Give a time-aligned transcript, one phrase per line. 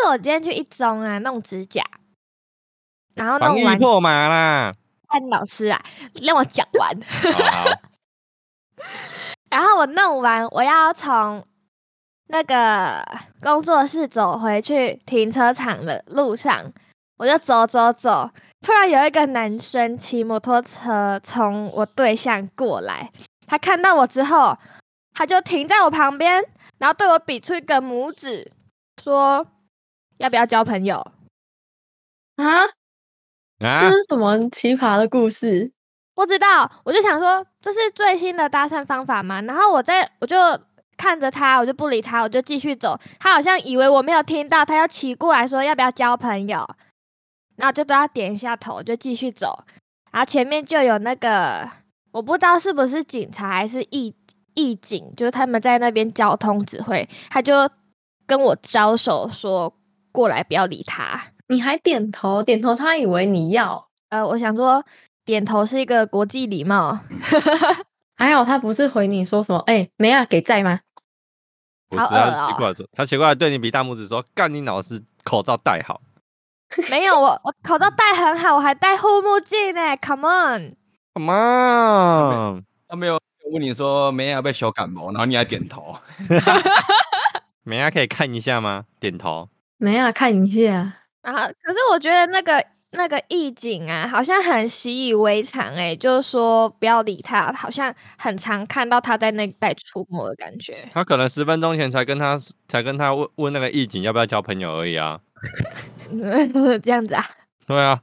[0.00, 1.84] 就是我今天去一中啊弄指甲，
[3.14, 4.74] 然后弄完破麻啦。
[5.06, 5.78] 看老师啊，
[6.22, 6.96] 让我讲完。
[7.34, 7.70] 好好
[9.50, 11.44] 然后我弄完，我要从
[12.28, 13.06] 那个
[13.42, 16.72] 工作室走回去停车场的路上，
[17.18, 18.30] 我就走走走，
[18.62, 23.10] 突然有一个男生骑摩托车从我对象过来，
[23.46, 24.56] 他看到我之后，
[25.12, 26.42] 他就停在我旁边，
[26.78, 28.50] 然后对我比出一个拇指，
[29.02, 29.46] 说
[30.20, 30.98] 要不要交朋友
[32.36, 32.64] 啊？
[33.58, 35.72] 啊，这是什么奇葩的故事？
[36.14, 39.40] 不知道，我就想说这是最新的搭讪方法嘛。
[39.42, 40.36] 然后我在我就
[40.98, 43.00] 看着他，我就不理他，我就继续走。
[43.18, 46.68] 他好像以为我没有听到，他要骑过来说要不要交朋友，
[47.56, 49.64] 然后就对他点一下头，就继续走。
[50.12, 51.66] 然后前面就有那个
[52.12, 54.14] 我不知道是不是警察还是义
[54.52, 57.70] 义警，就是他们在那边交通指挥，他就
[58.26, 59.72] 跟我招手说
[60.12, 61.20] 过来，不要理他。
[61.48, 63.88] 你还点头点头，他以为你要。
[64.10, 64.84] 呃，我想说。
[65.22, 66.98] 点头是一个国际礼貌，
[68.16, 70.80] 还好他不是回你说什么，哎、欸，没啊，给在吗？
[71.88, 76.00] 不是，他奇怪来说，他奇怪来对你比大拇指说，干你老师口罩戴好，
[76.90, 83.20] 没有，我我口罩戴很好，我还戴护目镜呢，Come on，Come on，他没有
[83.52, 85.94] 问你说没啊被小感冒，然后你还点头，
[87.62, 88.86] 没啊可以看一下吗？
[88.98, 89.48] 点头，
[89.80, 90.76] 没啊看影片，
[91.22, 92.64] 啊，可是我觉得那个。
[92.92, 100.88] 那个义警啊，好像很习以为常哎、欸，就是说不要理他，好像很常看到他在那带出没的感觉。
[100.92, 105.20] 他可能十分钟前才跟他才跟他问问那个义警要不要交朋友而已啊。
[106.82, 107.24] 这样子啊？
[107.64, 108.00] 对啊。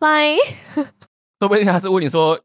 [0.00, 0.38] Fine。
[1.38, 2.40] 说不定他是问你说，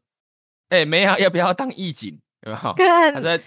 [0.68, 2.20] 哎、欸，没啊，要不要当义警？
[2.42, 2.74] 有没有？
[3.14, 3.40] 他在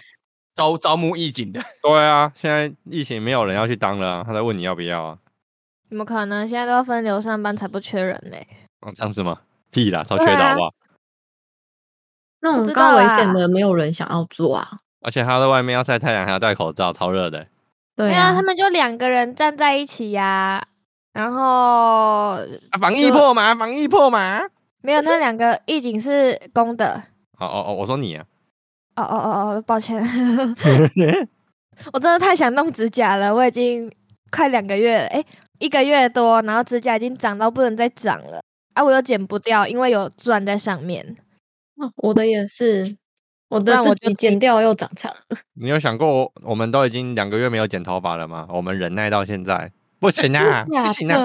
[0.54, 1.60] 招招募义警的。
[1.82, 5.18] 对啊，现在疫情没有人要去当了、啊，他在问你要不要啊。
[5.88, 6.48] 怎么可能？
[6.48, 8.46] 现在都要分流上班，才不缺人嘞！
[8.80, 9.40] 哦，这样子吗？
[9.70, 10.66] 屁啦，超缺的好不好？
[10.68, 10.72] 啊、
[12.40, 14.78] 那种高危险的，没有人想要做啊！
[15.02, 17.46] 而且他在外面要晒太阳，还要戴口罩，超热的。
[17.94, 20.66] 对啊，他们就两个人站在一起呀、啊，
[21.12, 22.36] 然后、
[22.70, 23.54] 啊、防疫破吗？
[23.54, 24.40] 防疫破吗？
[24.80, 27.02] 没有，那两个义警是公的。
[27.38, 28.24] 哦哦哦，我说你啊！
[28.96, 30.00] 哦哦哦哦，抱歉，
[31.92, 33.90] 我真的太想弄指甲了，我已经
[34.30, 35.24] 快两个月了，哎。
[35.58, 38.42] 一个月多，然后指甲已经长到不能再长了
[38.74, 38.82] 啊！
[38.82, 41.16] 我又剪不掉，因为有钻在上面。
[41.98, 42.96] 我的也是，
[43.48, 45.14] 我的自己剪掉又长长。
[45.54, 48.48] 你有想过，我们都已经两个月没有剪头发了吗？
[48.50, 49.70] 我们忍耐到现在，
[50.00, 51.20] 不行啊，不行啊，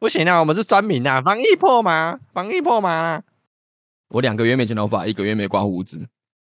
[0.00, 0.40] 不行啊！
[0.40, 2.18] 我们是专民啊，防疫破吗？
[2.32, 3.22] 防疫破吗？
[4.08, 6.08] 我两个月没剪头发，一个月没刮胡子。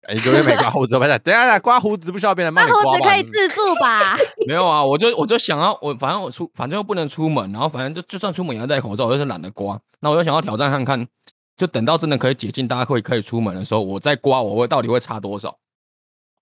[0.09, 1.19] 一个月没刮胡子，不是？
[1.19, 2.84] 等下，刮胡子不需要别人帮你刮。
[2.84, 4.16] 胡子可以自助吧？
[4.46, 9.80] 没有啊，我就我就想要，我反正我出，反正又不能出门，然后反正就就算出门也要戴口罩，我就是懒得刮。
[10.02, 11.08] 那我就想要挑战看看，
[11.56, 15.58] 就等到真的可以解禁，大家会可以出门的时候，我再刮，我会到底会差多少？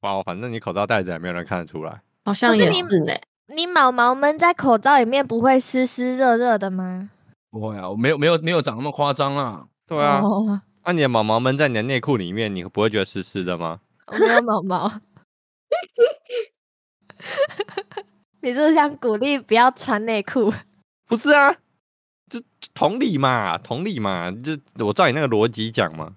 [0.02, 3.14] 哇，反正你口罩戴着也没有人看得出来，好像也是呢。
[3.54, 7.10] 你毛毛闷在口罩里面不会湿湿热热的吗？
[7.52, 9.66] 不会啊，我没有没有没有长那么夸张啊。
[9.86, 10.22] 对啊，
[10.84, 10.90] 那、oh.
[10.90, 13.80] 啊、你的毛毛闷在你的内裤里面，你不会觉得湿湿的吗？
[14.08, 14.90] 我没有毛毛，
[18.42, 20.52] 你是不是想鼓励不要穿内裤？
[21.08, 21.54] 不是啊，
[22.30, 22.42] 就
[22.74, 26.16] 同理嘛，同理嘛，就我照你那个逻辑讲嘛。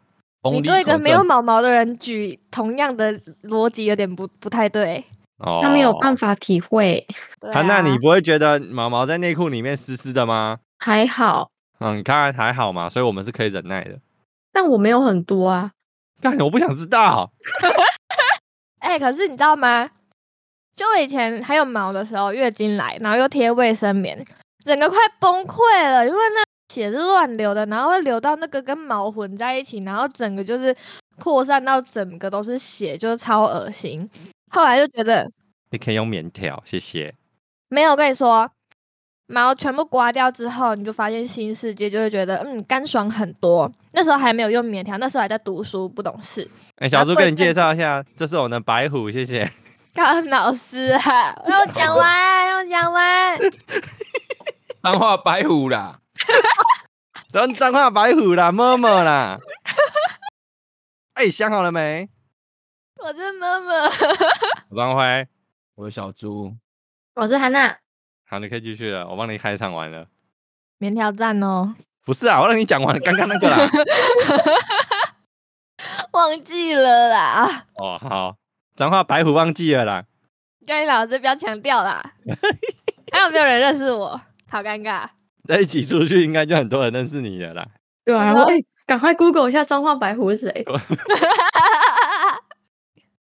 [0.53, 5.03] 你对一个没有毛毛的人举同样的逻辑，有点不不太对。
[5.39, 7.07] 哦，他没有办法体会。
[7.53, 10.59] 他、啊、那你不会觉得毛毛在内裤里面湿湿的吗？
[10.79, 11.51] 还好。
[11.81, 13.99] 嗯，你看还好嘛，所以我们是可以忍耐的。
[14.55, 15.73] 但我没有很多啊。
[16.23, 17.31] 但我不想知道。
[18.81, 19.91] 哎、欸，可是你知道吗？
[20.77, 24.25] 就我以前还有毛的时候，月经来，然后又贴卫生棉，
[24.65, 30.75] 整个快崩溃了，因为那血是乱流的，然后会流到那个跟毛混在一起，然后整个就是
[31.19, 34.09] 扩散到整个都是血，就是超恶心。
[34.51, 35.31] 后来就觉得
[35.71, 37.15] 你可以用棉条，谢谢。
[37.69, 38.51] 没有，我跟你说。
[39.27, 43.71] 毛全部刮掉之后，你就发现新世界，就会觉得嗯干爽很多。
[43.93, 46.49] 那时候还没有用棉条，那时候还在读书，不懂事。
[46.77, 49.51] 哎、欸，小猪给你介绍一下，这是我的白虎，谢谢。
[49.95, 53.39] 高老师啊，让我讲完，让我讲完。
[54.83, 56.01] 脏话白虎啦，
[57.33, 59.39] 真脏话白虎啦，么么啦。
[61.15, 62.11] 哎、欸，想好了没？
[63.03, 63.73] 我是么么。
[64.69, 65.27] 我张辉，
[65.77, 66.55] 我是小猪，
[67.15, 67.79] 我是韩娜。
[68.35, 70.09] 好，你可以继续了，我帮你开场完了。
[70.79, 71.73] 棉条站哦，
[72.05, 73.57] 不是啊，我让你讲完刚刚那个啦，
[76.11, 77.65] 忘记了啦。
[77.77, 78.35] 哦，好，
[78.75, 80.05] 脏话白虎忘记了啦。
[80.67, 82.03] 跟你老师不要强调啦。
[83.13, 84.21] 还有没有人认识我？
[84.51, 85.07] 好尴尬。
[85.47, 87.65] 在一起出去，应该就很多人认识你了啦。
[88.05, 88.35] 对啊，
[88.85, 90.67] 赶快 Google 一下彰化白虎是谁？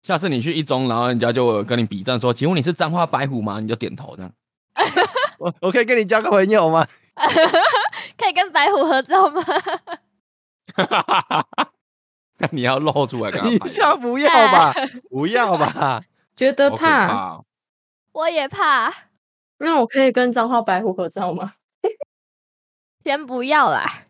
[0.02, 4.30] 下次你去一中，然后人家就跟你比战说：“请问你是彰化白虎吗？”你就点头这样。
[5.38, 6.86] 我我可以跟你交个朋友吗？
[8.16, 9.42] 可以跟白虎合照吗？
[12.40, 13.52] 那你要露出来跟他拍。
[13.52, 14.72] 你先不要吧，
[15.10, 16.02] 不要吧。
[16.36, 17.40] 觉得怕，怕
[18.12, 18.94] 我也怕。
[19.58, 21.50] 那我可以跟彰化白虎合照吗？
[23.04, 24.04] 先不要啦，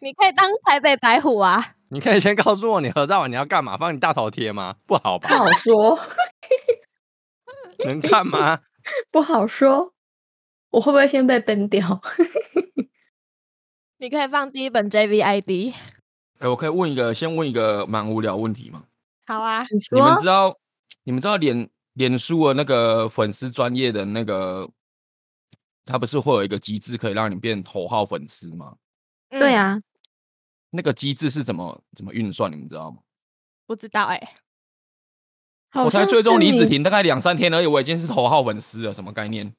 [0.00, 1.74] 你可以当台北白虎啊。
[1.90, 3.76] 你可以先告诉我你合照完你要干嘛？
[3.76, 4.76] 放你大头贴吗？
[4.86, 5.28] 不好吧？
[5.28, 5.98] 不好说。
[7.84, 8.60] 能看吗？
[9.12, 9.92] 不好说。
[10.74, 12.02] 我会不会先被 ban 掉？
[13.98, 15.72] 你可以放第一本 JVID。
[15.72, 15.76] 哎、
[16.40, 18.82] 欸，我可以问一个，先问一个蛮无聊问题吗？
[19.24, 20.58] 好啊，你，你们知道
[21.04, 24.68] 你们知道脸脸书的那个粉丝专业的那个，
[25.84, 28.74] 它不是会有一个机制可以让你变头号粉丝吗？
[29.30, 29.80] 对啊。
[30.70, 32.50] 那个机制是怎么怎么运算？
[32.50, 32.98] 你们知道吗？
[33.64, 34.28] 不知道哎、欸。
[35.84, 39.54] 我才追踪李子婷大概两三天而已，我已经是头号粉丝了，什么概念？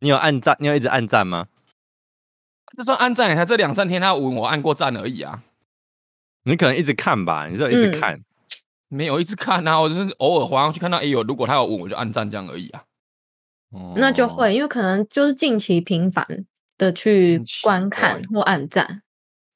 [0.00, 0.56] 你有按赞？
[0.60, 1.46] 你有一直按赞吗？
[2.76, 5.42] 就算按赞，才这两三天，他问我按过赞而已啊。
[6.42, 8.24] 你可能一直看吧，你是有一直看、嗯，
[8.88, 12.84] 没有一直看啊，我就是偶尔滑上去看到，哎呦，如果他有问，我就按赞这样而已啊。
[13.70, 16.26] 哦，那就会，因为可能就是近期频繁
[16.78, 19.02] 的去观看或按赞。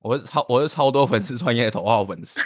[0.01, 2.41] 我是超我是超多粉丝专业的头号粉丝，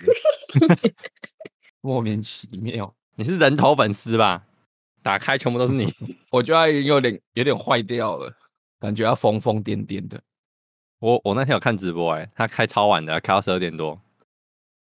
[1.81, 2.93] 莫名其妙。
[3.15, 4.43] 你是人头粉丝吧？
[5.05, 5.93] 打开全部都是你，
[6.33, 8.35] 我觉得已经有点有点坏掉了，
[8.81, 10.19] 感觉要疯疯癫癫的。
[10.99, 14.01] 我我那天有看直播、欸，哎，他开超晚的，开到十二点多。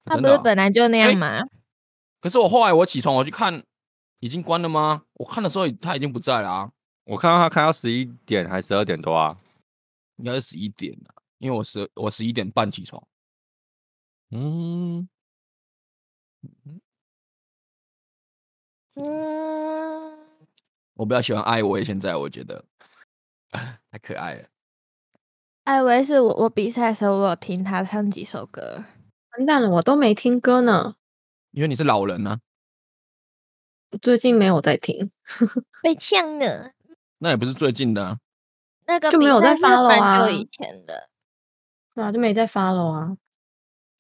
[0.05, 1.39] 他不是本来就那样吗？
[1.39, 1.49] 欸、
[2.21, 3.65] 可是我后来我起床我去看，
[4.21, 5.03] 已经关了吗？
[5.15, 6.71] 我看的时候他已经不在了啊。
[7.05, 9.37] 我看到他开到十一点还是十二点多啊？
[10.19, 11.23] 应该是十一点了。
[11.39, 13.05] 因为我十我十一点半起床，
[14.31, 15.09] 嗯
[18.95, 20.19] 嗯，
[20.95, 22.65] 我比较喜欢艾薇，现在我觉得
[23.51, 24.45] 太可爱了。
[25.65, 28.85] 艾薇是我我比赛的时候我有听他唱几首歌，
[29.39, 30.97] 完蛋了，我都没听歌呢。
[31.53, 32.41] 因为你是老人呢、啊，
[34.03, 35.11] 最近没有在听，
[35.83, 36.73] 被呛了。
[37.19, 38.19] 那也不是最近的、啊，
[38.87, 41.09] 那个就没有在发了啊，就以前的。
[41.95, 43.17] 对啊，就没再发了啊。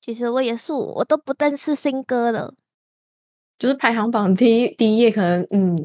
[0.01, 2.53] 其实我也是，我都不认识新歌了。
[3.63, 5.79] 就是排行榜第一第一页，可能嗯，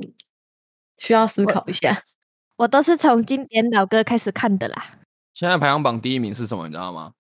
[0.98, 1.90] 需要思考一下。
[2.56, 4.84] 我， 我都是从经典老歌开始看的啦。
[5.36, 6.66] 现在排行榜第一名是什么？
[6.66, 7.12] 你知道吗？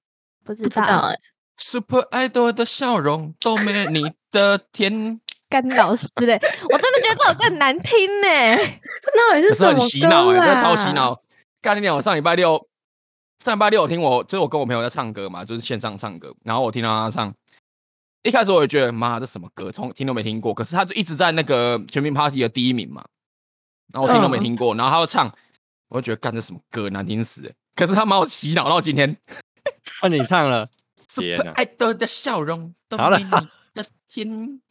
[0.43, 1.19] 不知道哎、欸。
[1.59, 5.21] Super Idol 的笑容都没你的甜。
[5.47, 6.33] 干老师嘞，
[6.71, 8.27] 我真的觉得这首歌很难听呢。
[9.13, 9.79] 那也是什么歌啊？
[9.79, 11.21] 很洗脑哎、欸，真的超洗脑。
[11.61, 11.95] 干你娘！
[11.97, 12.67] 我上礼拜六。
[13.45, 16.33] 上礼拜六我听我，就是我跟我朋友在唱歌嘛，就是线上唱歌。
[16.43, 17.31] 然后我听到他唱，
[18.27, 20.53] 一开始我也觉得妈，这什么歌，从听都没听过。
[20.53, 23.03] 可是他就一直在那个全民 Party 的第一名嘛，
[23.93, 24.75] 然后我听都没听过。
[24.75, 25.33] 然后他又唱，
[25.87, 27.53] 我就觉得干这什么歌，难听死！
[27.75, 29.17] 可是他把我洗脑到今天。
[30.01, 30.67] 换你唱了，
[31.07, 31.51] 天哪！
[31.51, 33.23] 爱豆的笑容都没你
[33.73, 34.61] 的甜，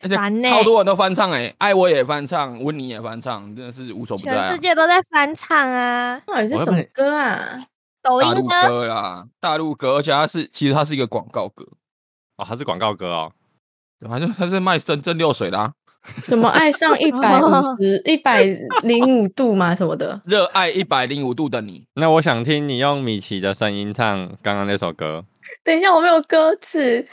[0.00, 4.48] 而且超多人都翻唱哎、欸，爱我也翻唱，温妮也翻唱，真的是无所不在、啊。
[4.48, 6.20] 全世界都在翻唱啊！
[6.26, 7.62] 到底是什么歌啊？
[8.02, 11.66] 抖音歌，歌啦，大陆歌，而且它是其实它是一个广告歌
[12.36, 13.32] 哦，他是广告歌哦，
[14.08, 15.72] 反正他是卖蒸蒸馏水的啊，
[16.22, 17.48] 什么爱上 一百五
[17.80, 18.44] 十 一百
[18.82, 19.74] 零五度吗？
[19.74, 21.86] 什么的， 热爱一百零五度的你。
[21.94, 25.24] 那我想听你用米奇的声音唱刚刚那首歌。
[25.62, 27.06] 等一下，我没有歌词。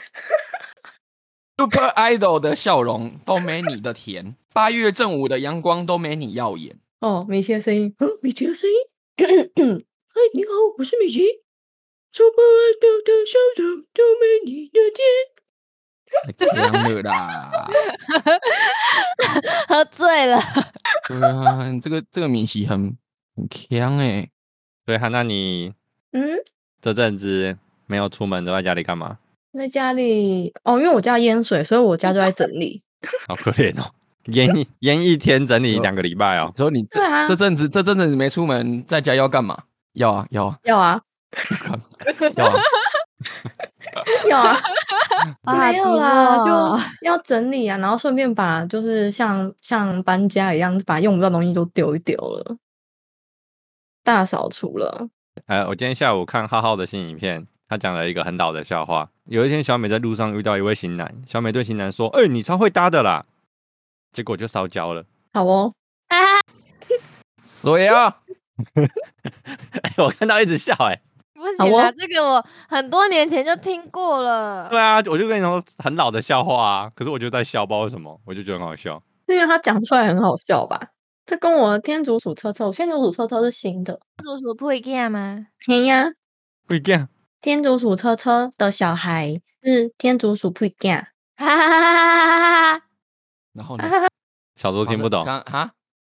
[1.56, 6.76] Super Idol 的笑容都没你的甜，八月正午的阳光都没你耀眼。
[7.00, 8.76] 哦，米奇的声音，嗯，米奇的声音。
[9.16, 11.41] 嗨，你好，我是米奇。
[12.12, 15.00] Super Idol 的笑容都没你的甜。
[16.12, 17.66] 太强了啦！
[19.66, 20.38] 喝醉了。
[21.08, 22.98] 对啊，这个这个米奇很
[23.34, 24.28] 很强哎。
[24.84, 25.72] 对哈，那你
[26.12, 26.38] 嗯，
[26.82, 29.16] 这阵子没有出门，都在家里干嘛？
[29.58, 32.82] 在家里哦，因为我家淹水，所以我家就在整理。
[33.26, 33.90] 好可怜哦，
[34.26, 36.52] 淹一 淹一天整理两个礼拜哦。
[36.54, 39.64] 所以你这、啊、这阵子这阵子你没出门，在家要干嘛？
[39.94, 41.00] 要啊要啊要啊
[42.36, 42.60] 要啊
[44.28, 44.38] 要
[45.42, 45.70] 啊！
[45.70, 46.50] 没有啦，就
[47.02, 52.56] 要整理啊，然后顺便把就是像像搬家一样，把用不到东西都丢一丢了，
[54.02, 55.08] 大扫除了。
[55.46, 59.10] 呃，我今天下午看浩浩的新影片，他讲了一个很老的笑话。
[59.24, 63.24] 有一天，小美在路上遇到一位型男，小美对型男说：“哎、欸，你超会搭的啦！”
[64.12, 65.06] 结果就烧焦了。
[65.32, 65.72] 好哦，
[66.08, 66.16] 啊，
[67.42, 68.18] 所以啊。
[68.74, 71.00] 哎，我看到一直笑，哎，
[71.42, 74.68] 不行啊，这个我很多年前就听过了。
[74.68, 79.02] 对啊，我就跟你说很老的笑话啊，可是我就在笑，不知道为什么，我就觉得很好笑。
[79.26, 80.80] 是因为他讲出来很好笑吧？
[81.26, 84.00] 这跟我天竺鼠车车，我天竺鼠车车是新的。
[84.16, 85.46] 天竺鼠不一样吗？
[85.58, 86.12] 天呀，
[86.66, 87.08] 不一样。
[87.40, 91.06] 天竺鼠车车的小孩是天竺鼠不一样。
[91.36, 92.84] 哈哈哈哈哈！
[93.52, 93.84] 然后呢？
[94.56, 95.24] 小猪听不懂。
[95.24, 95.72] 哈？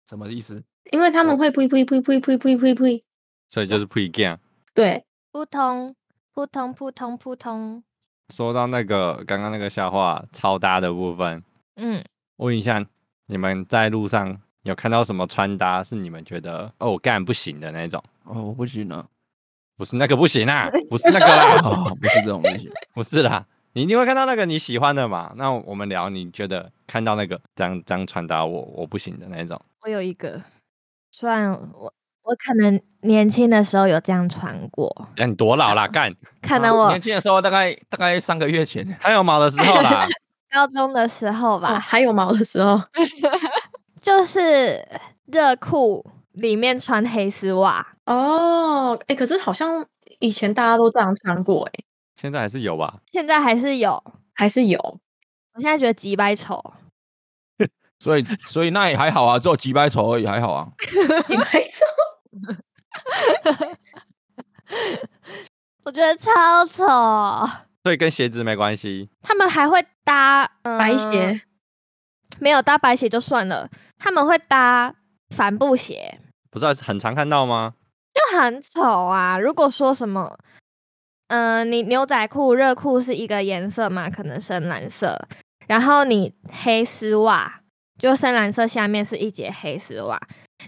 [0.08, 0.64] 什么意思？
[0.92, 3.04] 因为他们会呸呸呸呸呸呸呸呸，
[3.50, 4.40] 所以就是不一样。
[4.76, 5.04] 对，
[5.36, 5.94] 扑通
[6.34, 7.84] 扑通扑通扑通。
[8.34, 11.44] 说到那个刚刚那个笑话超搭的部分，
[11.76, 12.02] 嗯，
[12.38, 12.82] 问一下
[13.26, 18.02] 你们在路上有看到什么穿搭是你们觉得哦我干不行的那种？
[18.24, 19.06] 哦，我不行啊，
[19.76, 25.34] 不是那个不行啊，不是那个啦，哦、不是这种东西， 不是啦，你一定会看到那个你喜欢的嘛？
[25.36, 29.60] 那我们聊，你觉得看到那个这样这样穿搭我我不行的那种？
[29.82, 30.42] 我有一个。
[31.12, 31.94] 虽然我
[32.26, 35.88] 我可能年轻的时候有这样穿过，那、啊、你多老啦？
[35.94, 36.12] 干？
[36.42, 40.08] 可能我、啊、年轻的时候大概大概三个月前还有毛的时候啦，
[40.52, 42.82] 高中的时候吧，哦、还有毛的时候，
[44.02, 44.84] 就是
[45.26, 48.96] 热裤里面穿黑丝袜哦。
[49.02, 49.86] 哎、欸，可是好像
[50.20, 51.84] 以前大家都这样穿过、欸，哎，
[52.16, 52.96] 现在还是有吧？
[53.12, 54.04] 现在还是有，
[54.34, 54.80] 还是有。
[55.54, 56.74] 我现在觉得几百丑。
[57.98, 60.68] 所以，所以那也还好啊，只有几百丑而已，还好啊。
[61.28, 61.86] 几百丑，
[65.84, 66.84] 我觉得超丑。
[67.84, 69.10] 所以跟鞋子没关系。
[69.22, 71.42] 他们还会搭、呃、白鞋，
[72.40, 74.96] 没有搭白鞋就算了，他们会搭
[75.36, 77.74] 帆布鞋，不是很常看到吗？
[78.14, 79.38] 就很丑啊！
[79.38, 80.40] 如果说什么，
[81.28, 85.28] 嗯、呃，你牛仔裤、热裤是一个颜色嘛，可能深蓝色，
[85.68, 87.62] 然后你黑丝袜。
[87.98, 90.20] 就深蓝色下面是一截黑丝袜，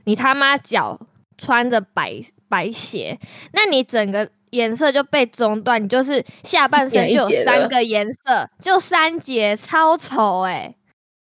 [0.06, 0.98] 你他妈脚
[1.38, 3.20] 穿着白白鞋，
[3.54, 10.76] 那你整个颜色就被中断，你就是下半身就有三个颜色，就三节，超丑哎、欸。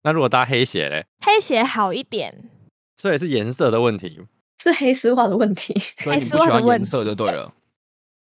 [0.03, 1.05] 那如果搭黑鞋嘞？
[1.21, 2.49] 黑鞋好一点，
[2.97, 4.21] 所以是颜色的问题，
[4.63, 5.79] 是黑丝袜的问题。
[5.99, 7.53] 所以你 不喜欢颜色就对了。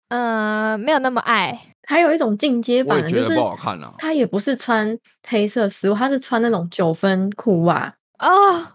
[0.10, 1.68] 嗯、呃，没有那么爱。
[1.88, 3.94] 还有一种进阶版的，就是不好看啊。
[3.98, 4.96] 他也不是穿
[5.28, 8.74] 黑色丝袜，他是穿那种九分裤袜哦，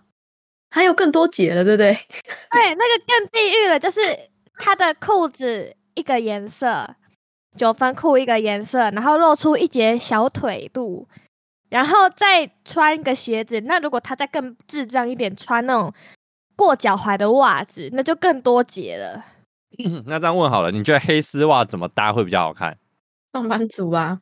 [0.74, 1.92] 还有更多节了，对不对？
[2.50, 4.00] 对，那个更地狱了，就是
[4.58, 6.96] 他的裤子一个颜色，
[7.56, 11.06] 九分裤一个颜色，然后露出一截小腿肚，
[11.68, 13.60] 然后再穿一个鞋子。
[13.60, 15.94] 那如果他再更智障一点，穿那种
[16.56, 19.24] 过脚踝的袜子，那就更多节了。
[20.06, 22.76] 那这样问好了，你觉得黑丝袜怎么搭会比较好看？
[23.32, 24.18] 上班族啊，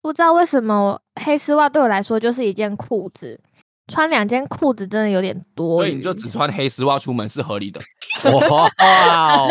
[0.00, 3.40] 不知道为什么黑丝袜对我来说就是一件裤子，
[3.88, 5.78] 穿两件裤子真的有点多。
[5.78, 7.80] 所以你就只穿黑丝袜出门是合理的。
[8.24, 9.48] 哇哦，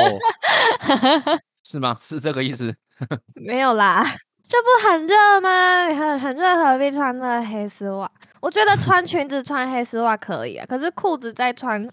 [1.66, 1.96] 是吗？
[2.00, 2.74] 是这个意思？
[3.36, 4.02] 没有啦，
[4.48, 5.86] 这不很热吗？
[5.94, 8.10] 很很热，何必穿那黑丝袜？
[8.40, 11.88] 我觉得穿裙子穿黑丝袜可以啊，可是裤子再穿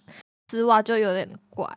[0.51, 1.69] 丝袜就有点怪。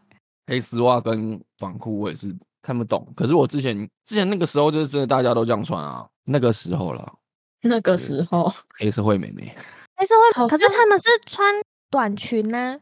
[0.45, 2.35] 黑丝袜跟短裤我也是。
[2.59, 7.13] 看不懂，可是我之前之前那个时候就是真的大家都这样穿啊，那个时候了，
[7.61, 9.55] 那个时候黑社会美眉，
[9.97, 11.53] 黑社会，可是他们是穿
[11.89, 12.79] 短裙呢、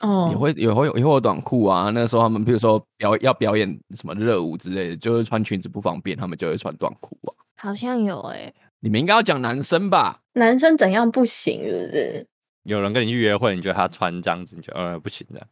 [0.00, 1.90] 啊，哦，也会也会也会有短裤啊。
[1.90, 7.32] 那个时候他们比如说表要表演什么热舞之类的，就是穿裙子不方便，他们就会穿短裤啊。
[7.56, 10.20] 好像有哎、欸，你们应该要讲男生吧？
[10.34, 11.62] 男生怎样不行？
[11.66, 12.26] 是不是？
[12.64, 15.46] 有人跟你去约会，你觉得他穿这样子，你觉得呃不行的？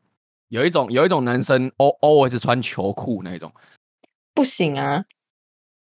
[0.48, 3.50] 有一种有一种男生，always 穿球裤那种，
[4.34, 5.04] 不行啊！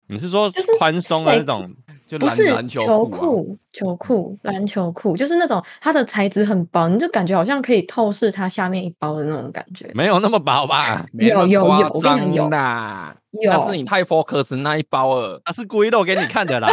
[0.09, 1.75] 你是说就是宽松的那种，
[2.19, 9.91] 就不是篮球裤、球裤、篮球裤，就是那种它的材质很薄，你就感觉好像可以透视它下面一包的那种感觉。
[9.95, 11.07] 没有那么薄吧？
[11.19, 13.17] 有有有，我跟你讲有啦，
[13.49, 16.69] 但是你太 focus 那一包了，他是故意露给你看的啦，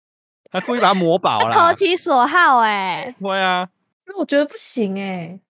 [0.52, 3.14] 他故意把它磨薄了，投其所好哎、欸。
[3.20, 3.68] 会啊，
[4.06, 5.40] 那我觉得不行哎、欸。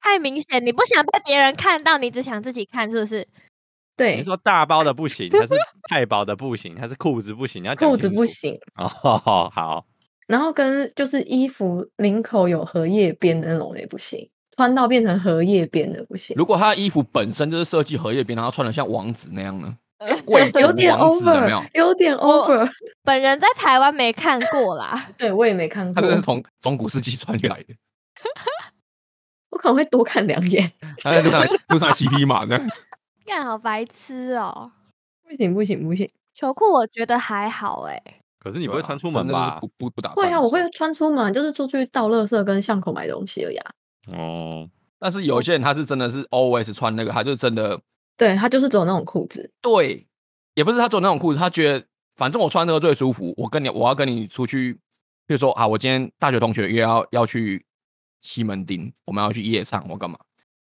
[0.00, 3.26] 太明显，你不想被别人看到，你只想自己看，是不是？
[3.98, 5.54] 对，你说大包的不行，还是
[5.90, 7.62] 太薄的不行，还是裤子不行？
[7.62, 8.88] 你要讲裤子不行哦，
[9.52, 9.84] 好。
[10.28, 16.36] 然后跟就是衣服领口有荷叶边的那种也不行，穿到变成荷叶边的不行。
[16.38, 19.76] 如果他的衣服本身就是设计荷叶边，然后穿的像王子那样呢？
[20.60, 22.70] 有点 over，有，有点 over。
[23.02, 27.74] 本人在台湾没看过啦， 对我也没看过，他是从中古世纪穿来的。
[29.50, 30.70] 我可能会多看两眼。
[31.02, 32.60] 他在路上路上骑匹马呢，
[33.28, 34.72] 干好白痴哦！
[35.22, 38.02] 不行不行不行，球裤我觉得还好哎。
[38.38, 39.58] 可是你不会穿出门吧？
[39.60, 40.12] 不不不打。
[40.14, 43.58] 会啊，我会穿出门，就是出去倒垃圾跟巷口买东西而已。
[44.10, 44.66] 哦，
[44.98, 47.78] 但是有些人他是真的是 always 穿那个，他就真的，
[48.16, 49.52] 对他就是走那种裤子。
[49.60, 50.06] 对，
[50.54, 53.34] 也不是他走那种裤子，他觉得反正我穿这个最舒服。
[53.36, 54.72] 我跟你，我要跟你出去，
[55.26, 57.66] 比如说啊，我今天大学同学约要要去
[58.20, 60.18] 西门町，我们要去夜唱，我干嘛？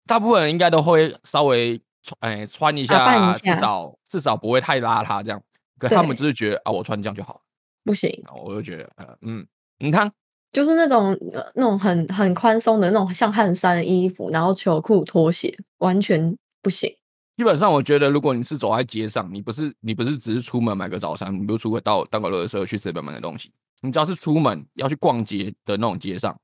[0.08, 5.42] 大部分人应该都会稍微穿，哎，穿一下，至少至少不会太邋遢这样。
[5.78, 7.42] 可他们就是觉得啊，我穿这样就好，
[7.84, 8.10] 不行。
[8.46, 9.46] 我就觉得，呃，嗯，
[9.80, 10.10] 你看，
[10.52, 11.18] 就是那种
[11.56, 16.90] 那种很很宽松的那种像汗衫的衣服，然后球裤、拖鞋，完全不行。
[17.36, 26.40] 基本上，我觉得如果你是走在街上，你不是你不是只是出门买个早餐，你不是出个到当个垃圾去随便买的东西，你只要是出门要去逛街的那种街上，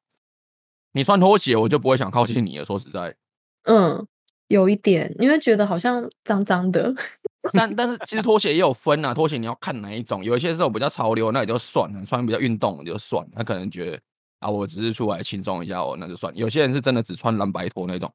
[0.91, 2.65] 你穿拖鞋，我就不会想靠近你了。
[2.65, 3.15] 说实在，
[3.63, 4.05] 嗯，
[4.51, 6.93] 有一点，因为觉得好像脏脏的。
[7.53, 13.31] 但但是其实拖鞋也有分啊，拖鞋你要看哪一种，有一些是这种比较潮流，那也就算了；穿比较运动就算了。
[13.35, 13.99] 他可能觉得
[14.39, 16.31] 啊，我只是出来轻松一下哦，那就算。
[16.37, 18.11] 有些人是真的只穿蓝白拖那种，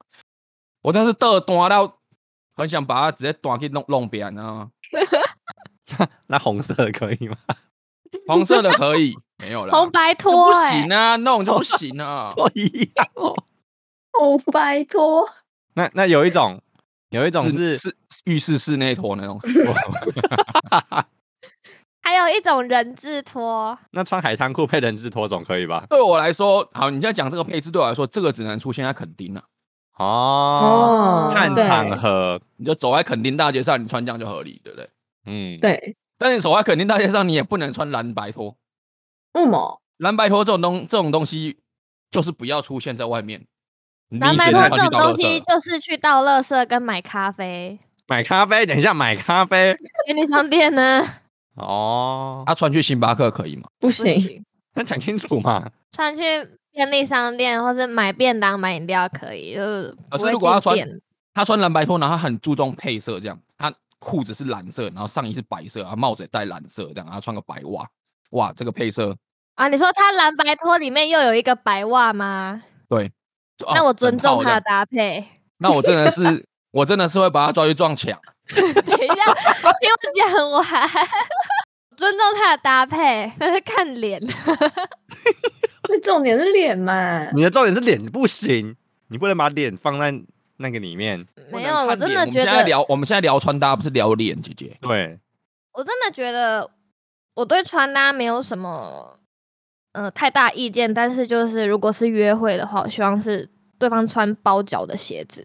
[0.82, 1.98] 我真是得断到
[2.54, 4.70] 很想把它直接断去弄弄扁，你知道吗？
[6.28, 7.36] 那红色的可以吗？
[8.28, 9.72] 红色的可以，没有了。
[9.72, 13.34] 红白拖、欸、不行啊，弄就不行啊， 不一样哦。
[14.12, 15.28] 红白拖，
[15.76, 16.60] 那那有一种。
[17.10, 19.40] 有一种是是浴室室内拖那种
[22.02, 23.78] 还有一种人字拖。
[23.92, 25.86] 那穿海滩裤配人字拖总可以吧？
[25.88, 29.44] 对我来说，好，你现在讲这个配置，对我来说，这个只能出现在垦丁了。
[29.96, 34.90] 哦，看场合，你就走在垦丁大街上，你穿这样就合理，对不对？
[35.26, 35.96] 嗯，对。
[36.18, 38.56] 但你走在垦丁大街上，你也不能穿蓝白拖。
[39.34, 39.80] 为什么？
[39.98, 41.58] 蓝白拖这种东这种东西，
[42.10, 43.46] 就是不要出现在外面。
[44.10, 47.78] 蓝白拖这种东西就是去倒垃圾跟买咖啡。
[48.06, 49.76] 买咖啡，等一下买咖啡。
[50.06, 51.04] 便利商店呢？
[51.54, 53.64] 哦，他穿去星巴克可以吗？
[53.80, 54.44] 不行，
[54.74, 55.68] 那讲清楚嘛。
[55.90, 56.22] 穿去
[56.70, 59.96] 便利商店或是买便当、买饮料可以，就是。
[60.10, 60.78] 可是如果他穿
[61.34, 67.84] 他穿蓝白拖，然后他很注重配色，这样，他裤子是蓝色，然后上衣是白色，然后帽子也戴蓝色，这样，然后穿个白袜，
[68.30, 69.16] 哇，这个配色
[69.56, 69.66] 啊！
[69.68, 72.60] 你说他蓝白拖里面又有一个白袜吗？
[72.88, 73.10] 对。
[73.74, 75.24] 那我尊重他的搭配。
[75.58, 78.18] 那我真的是， 我真的是会把他抓去撞墙。
[78.54, 80.64] 等一下，听我讲完。
[81.96, 84.22] 尊重他的搭配，但是看脸。
[85.88, 87.26] 那重点是脸嘛？
[87.32, 88.76] 你的重点是脸不行，
[89.08, 90.12] 你不能把脸放在
[90.58, 91.26] 那个里面。
[91.50, 92.44] 没有，我真的觉得。
[92.44, 94.76] 我们现在聊，我们现在聊穿搭，不是聊脸，姐姐。
[94.82, 95.18] 对。
[95.72, 96.70] 我真的觉得，
[97.34, 99.18] 我对穿搭没有什么。
[99.96, 105.42] 呃，太大意见，但是就是如果是约会的话，我希望是对方穿包脚的鞋子。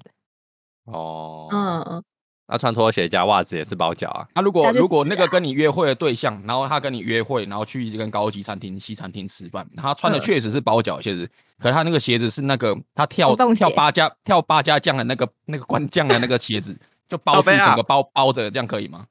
[0.84, 2.04] 哦，嗯，
[2.50, 4.28] 那穿拖鞋加袜子也是包脚啊。
[4.36, 19.06] 那、啊、如果如果那个跟你约会的对象，然后他跟你约会，然后去一间高级餐厅、西餐厅吃饭，他穿的确实是包脚鞋子，嗯、可是他那个鞋子是那个他跳跳八家跳八家酱的那个那个官将的那个鞋子，就包住整个包包着，这样可以吗？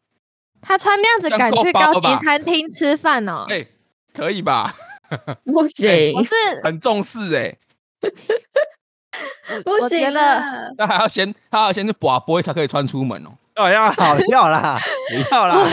[0.61, 3.47] 他穿那样子敢去高级餐厅吃饭哦？
[3.49, 3.69] 哎、欸，
[4.13, 4.75] 可以吧？
[5.45, 7.57] 不行，我是 很重视哎，
[9.65, 13.31] 不行了，那还要先，他要先去拔杯才可以穿出门哦。
[13.57, 14.79] 哦，要好要啦，
[15.11, 15.67] 不要啦，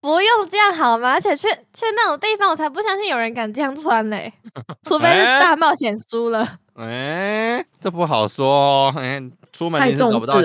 [0.00, 1.12] 不用这样好吗？
[1.12, 4.32] 而且去去那种地方，我才不相信有人敢这样穿嘞，
[4.82, 6.58] 除非是大冒险输了。
[6.74, 8.90] 哎，这不好说。
[8.96, 9.20] 哎，
[9.52, 10.36] 出门临时找不到，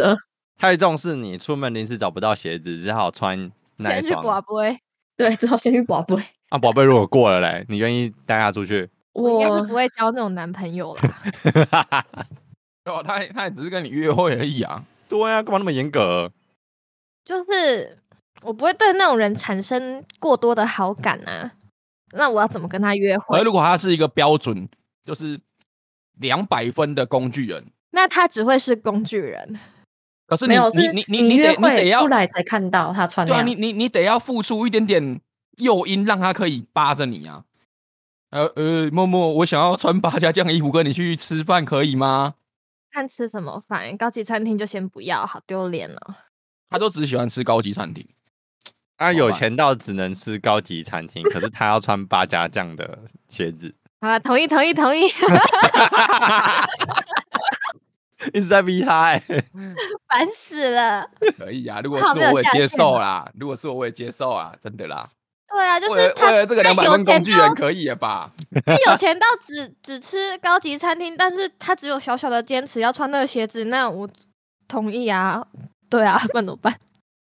[0.57, 4.03] 太重视你，出门临时找不到鞋子，只好穿那一双。
[4.03, 4.79] 先去拔杯，
[5.15, 6.15] 对，只好先去拔杯。
[6.49, 8.89] 啊，宝贝，如果过了嘞，你愿意带他出去？
[9.13, 11.01] 我应该是不会交那种男朋友了。
[12.85, 14.83] 哦，他他也只是跟你约会而已啊。
[15.07, 16.31] 对啊，干嘛那么严格？
[17.23, 17.97] 就是
[18.43, 21.53] 我不会对那种人产生过多的好感啊。
[22.13, 23.39] 那我要怎么跟他约会？
[23.39, 24.69] 而如果他是一个标准，
[25.03, 25.39] 就是
[26.19, 29.59] 两百分的工具人，那他只会是工具人。
[30.27, 33.25] 可是你你你你你得你得要出来才看到他穿。
[33.25, 35.19] 对啊，你你你得要付出一点点。
[35.57, 37.43] 诱因让他可以扒着你啊，
[38.31, 42.35] 呃呃，默默，我想要穿八家将衣服跟你去吃饭，可以吗？
[42.91, 46.15] 看吃什么饭，高级餐厅就先不要，好丢脸哦。
[46.69, 48.07] 他都只喜欢吃高级餐厅，
[48.97, 53.73] 他有钱到只能吃高级餐厅，可是他要穿八家将的鞋子。
[53.99, 55.05] 啊，同意，同意，同意。
[58.33, 59.19] 一直在逼他，哎，
[60.07, 61.09] 烦死了。
[61.37, 63.31] 可以啊，如果是我，我也接受啦。
[63.35, 65.07] 如果是我，我也接受啊，真的啦。
[65.47, 68.31] 对啊，就是他这个两百分工具人可以了吧？
[68.65, 74.09] 他有钱到只只吃高级餐厅，但是他只有小小的坚持要穿那个鞋子，那我
[74.67, 75.45] 同意啊。
[75.89, 76.75] 对啊， 不然怎么办？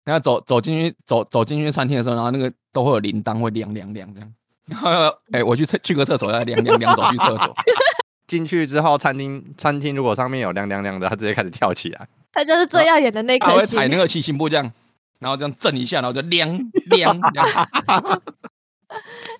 [0.04, 4.34] 然后走走进去，走走进去餐厅的时候，然后那个都会有铃铛会亮亮亮这样。
[4.66, 4.90] 然后
[5.32, 7.54] 哎，我去厕去个厕所，要亮亮亮走去厕所。
[8.28, 12.08] 进去之后，餐厅餐厅如果上面有亮亮亮的，他直接开始跳起来。
[12.32, 13.54] 他就是最耀眼的那颗星。
[13.54, 14.72] 他会踩那个七星步这样，
[15.22, 16.58] 然后这样震一下，然后就亮
[16.90, 17.16] 亮。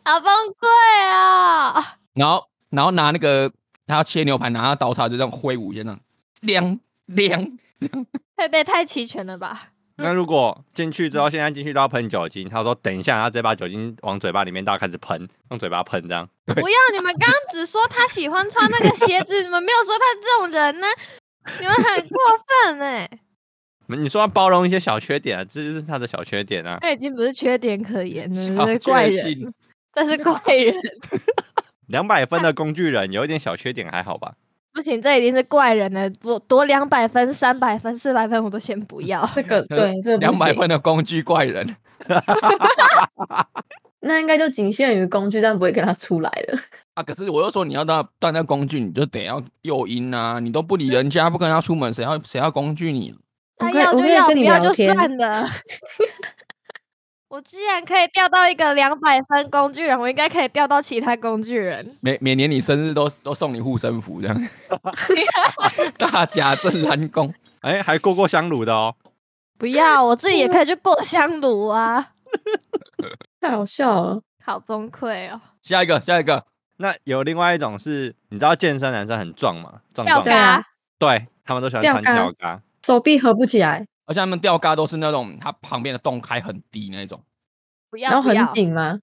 [0.04, 0.66] 好崩溃
[1.04, 1.96] 啊！
[2.14, 3.52] 然后然后拿那个
[3.86, 6.00] 他要切牛排，拿刀叉就这样挥舞一下，这样
[6.46, 8.06] 亮亮亮。
[8.36, 9.68] 配备太齐全了吧？
[9.96, 12.48] 那如果进去之后，现在进去都要喷酒精。
[12.48, 16.26] 他说等一下，他直接把酒精往嘴巴里面倒，开始喷，用嘴巴喷这样。
[16.46, 16.76] 不要！
[16.92, 21.52] 你们刚刚只说他喜欢穿那个鞋子，你们没有说他这种人呢、啊？
[21.60, 22.18] 你们很过
[22.64, 23.20] 分哎、欸！
[23.96, 26.78] 你说要包容一些小缺点啊，这就是他的小缺点啊。
[26.80, 29.54] 那已经不是缺点可言了， 这是怪人，
[29.94, 30.74] 这是怪人。
[31.88, 34.34] 两百分的工具人有一点小缺点还好吧？
[34.74, 36.08] 不行，这已经是怪人了。
[36.18, 39.28] 不多两百分、三百分、四百分，我都先不要。
[39.34, 41.76] 这个 对，这两百分的工具怪人，
[44.00, 46.58] 那应该就仅限于工具，但不会跟他出来了。
[46.94, 53.14] 啊，可是我又说你要当当那工具，你就得要诱因啊，你都不理人家，不跟他出门，谁要谁要工具你？
[53.62, 55.48] 他要就要，不要就算 了。
[57.28, 61.96] 我既然可以钓到一个两百分工具人，我应该可以钓到其他工具人。
[62.00, 64.36] 每每年你生日都都送你护身符这样
[65.96, 68.94] 大甲镇澜宫，哎、欸，还过过香炉的哦。
[69.58, 72.10] 不要，我自己也可以去过香炉啊。
[73.40, 75.40] 太好笑了，好崩溃哦。
[75.62, 76.44] 下一个，下一个。
[76.76, 79.80] 那有另外一种是，你知道健身男生很壮吗？
[79.94, 80.64] 壮壮的。
[80.98, 83.86] 对，他们都喜欢穿吊嘎，手臂合不起来。
[84.06, 87.22] 而且他们吊嘎都是那种，它旁边的洞开很低那种，
[87.90, 88.98] 不要，然后很紧吗？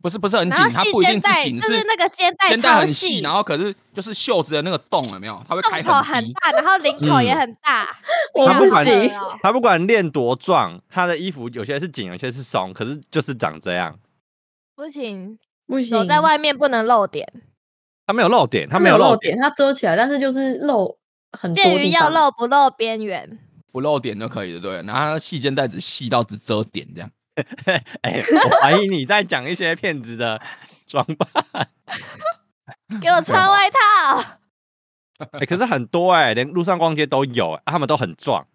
[0.00, 5.42] 不是，不是很紧，它不一定是紧，是那个肩带肩带很细，然后可是就是袖子的那个洞有没有？
[5.48, 7.88] 它会开口很大，然后领口也很大。
[8.34, 8.86] 我不管，
[9.42, 13.98] 他不管练多壮，他的衣服有些是紧，有些是松，可是就是长这样。
[14.76, 17.26] 不行，不行，走在外面不能露点。
[18.06, 20.98] 他没有露点，他没有露点，他遮起来，但是就是露
[21.36, 21.62] 很多。
[21.62, 23.38] 介于要露不露边缘。
[23.72, 24.82] 不露点就可以了，对。
[24.82, 27.10] 然后细肩带子细到只遮点这样。
[28.02, 30.40] 哎、欸，我怀疑你在讲一些骗子的
[30.86, 31.68] 装扮。
[33.00, 34.38] 给我穿外套。
[35.32, 38.46] 哎、欸，可是很多哎、欸，连路上逛街都有、欸，他们都很壮。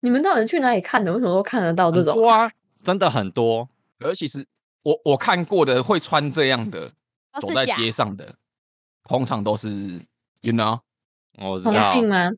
[0.00, 1.12] 你们到底去哪里看的？
[1.12, 2.22] 为什么都看得到这种？
[2.22, 2.50] 哇，
[2.82, 3.68] 真的很多。
[4.00, 4.46] 而其实
[4.82, 6.92] 我我看过的会穿这样的
[7.40, 8.34] 走在街上的，
[9.04, 9.68] 通常都是
[10.42, 10.80] you know，
[11.40, 12.30] 我知道同性吗？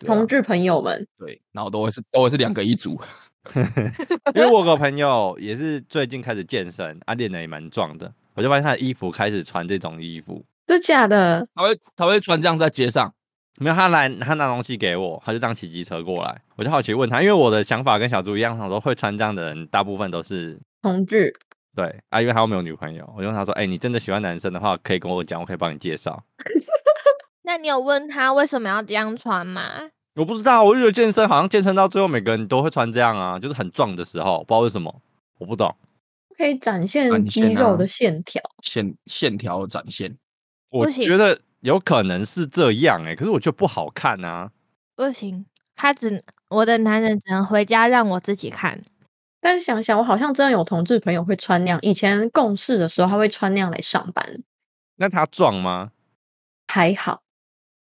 [0.00, 3.00] 同志朋友们，对，然后都会是都会是两个一组
[4.34, 11.48] 因为我有个朋友也是最近开始健身，啊，练的也蛮壮的，我就发现他的衣服开始穿这种衣服，真的假的？
[11.54, 13.12] 他会他会穿这样在街上，
[13.56, 21.34] 没有他来他拿东西给我，他就这样骑机车过来，我就好奇问他，因为我的想法跟小猪一样，想说会穿这样的人大部分都是同志，
[21.74, 26.22] 对啊，因为他又没有女朋友，我就问他说，哎、欸，你真的喜欢男生的话，可以跟我讲，我可以帮你介绍。
[27.48, 29.88] 那你有问他为什么要这样穿吗？
[30.16, 34.94] 我不知道，我就觉得健身好像健身到最后每个人都会穿这样啊，就是很壮的时候，不知道为什么，
[35.38, 35.74] 我不懂。
[36.36, 40.14] 可以展现肌肉的线条，线线条展现。
[40.68, 44.50] 我觉得有可能是这样哎、欸，可是我觉得不好看啊。
[44.94, 48.84] 不行，他只我的男人只能回家让我自己看。
[49.40, 54.42] 但是想想，我好像真的有同志朋友会穿那样，以前共事的时候他会穿那样来上班。
[54.96, 55.92] 那他壮吗？
[56.66, 57.22] 还好。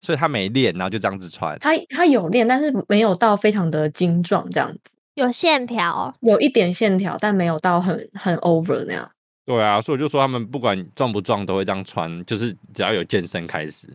[0.03, 1.59] 所以他没练，然后就这样子穿。
[1.59, 4.97] 他他有练，但是没有到非常的精壮这样子。
[5.15, 9.11] 有线条，有一点线条，但没有到很很 over 那样。
[9.45, 13.89] 对啊，所以我就说他们不管壮不壮都会这样穿，就是只要有健身开始，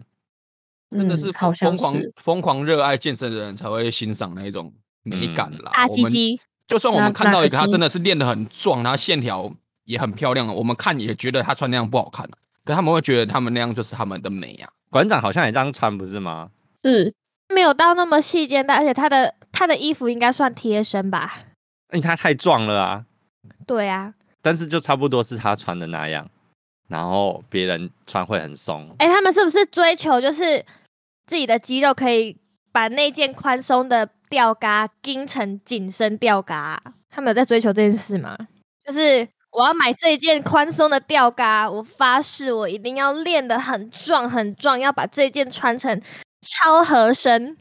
[0.91, 4.71] 真的是疯狂疯狂热爱健身的人才会欣赏那一种
[5.03, 5.71] 美感啦。
[5.73, 9.51] 大鸡鸡，就算我们看到一个他真的是练得很壮，他线条
[9.85, 12.29] 也很漂亮，我们看也觉得他穿那样不好看，
[12.65, 14.69] 可他们会觉得他们那样就是他们的美呀。
[14.95, 16.51] 馆长好像也这样穿，不是吗？
[16.73, 17.13] 是
[17.53, 21.33] 没有到那么细肩带，而且他的他的衣服应该算贴身吧？
[21.91, 23.05] 因为他太壮了啊。
[23.67, 26.29] 对啊，但是就差不多是他穿的那样，
[26.87, 28.89] 然后别人穿会很松。
[28.99, 30.65] 哎、欸，他们是不是追求就是
[31.27, 32.37] 自己的肌肉可以
[32.71, 36.81] 把那件宽松的吊嘎钉成紧身吊嘎？
[37.09, 38.37] 他们有在追求这件事吗？
[38.87, 39.27] 就是。
[39.55, 46.01] 我要买这一件宽松的吊嘎，我发誓我一定要练得很壮很壮，要把这件穿成
[46.41, 47.55] 超合身。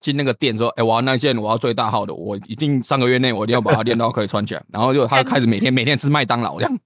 [0.00, 6.78] 进那个店说：“哎、欸，我要那件，我要最大号的，我一定三个月内我一定要把它练到可以穿起来。”然后就他就开始每天每天吃麦当劳这样。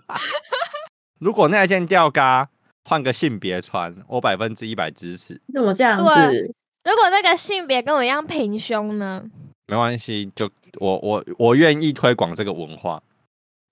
[1.20, 2.48] 如果那一件吊嘎
[2.84, 5.38] 换个性别穿，我百分之一百支持。
[5.48, 9.22] 那么这样子，如果那个性别跟我一样平胸呢？
[9.66, 13.02] 没关系，就我我我愿意推广这个文化。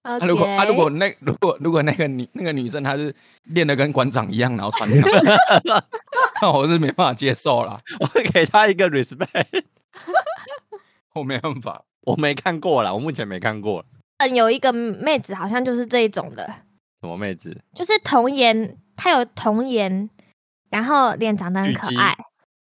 [0.07, 3.13] 啊，如果啊，如果那如果如果那个女那个女生她是
[3.45, 5.83] 练的跟馆长一样，然后穿那样，
[6.41, 7.77] 那我是没办法接受了。
[7.99, 9.65] 我会给她一个 respect。
[11.15, 13.85] 我没办法，我没看过啦，我目前没看过。
[14.19, 16.47] 嗯，有一个妹子好像就是这一种的。
[17.01, 17.61] 什么妹子？
[17.75, 20.09] 就是童颜，她有童颜，
[20.71, 22.17] 然后脸长得很可爱。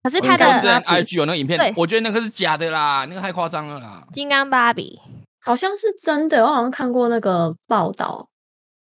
[0.04, 4.04] 可是她的 IG 有那个影片，我觉得那个是假的啦，那个太夸张了啦。
[4.14, 5.00] 金刚芭比。
[5.44, 8.30] 好像是真的，我好像看过那个报道。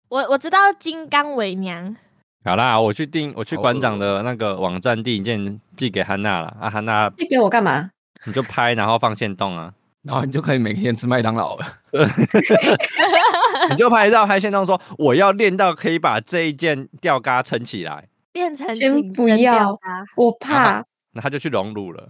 [0.09, 1.97] 我我知道金刚伪娘。
[2.45, 6.57] 好啦，我去订，我去馆长的那个网站订一件寄给汉娜了。
[6.61, 7.91] 啊，汉娜寄给我干嘛？
[8.27, 11.67] 你就拍，然后放线动啊， 然后你就可以每天吃麦当劳了。
[13.71, 19.79] 你就拍照拍线动，说我要练到可以把这一件吊嘎撑起来，变成先不要，
[20.17, 20.85] 我怕。
[21.13, 22.09] 那他就去荣辱了。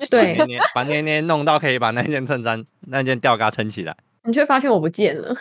[0.10, 0.36] 对，
[0.74, 5.36] 把捏捏弄到可以把那件衬衫、那件吊嘎撑起来，你却发现我不见了，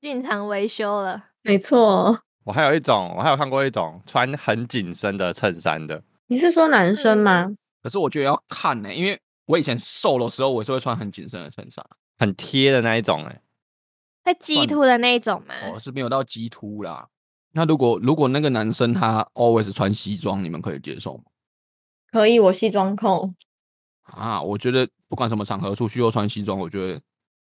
[0.00, 1.26] 进厂维修了。
[1.42, 6.02] 没错，我还有一种，我还有看过一种穿很紧身的衬衫的。
[6.28, 7.52] 你是说男生吗？
[7.82, 11.84] 可是我觉得要看呢、欸，因为我以前瘦的时候，我是会穿很紧身的衬衫，
[12.18, 13.40] 很贴的那一种、欸，哎，
[14.32, 15.54] 会激凸的那一种吗？
[15.68, 17.08] 我、哦、是没有到鸡凸啦。
[17.52, 21.24] 那如果如果那个男生他 always 穿西装，你们可以接受吗？
[22.12, 23.34] 可以，我西装控
[24.02, 24.40] 啊！
[24.40, 27.00] 我觉得不管什么场合出去又穿西装，我觉得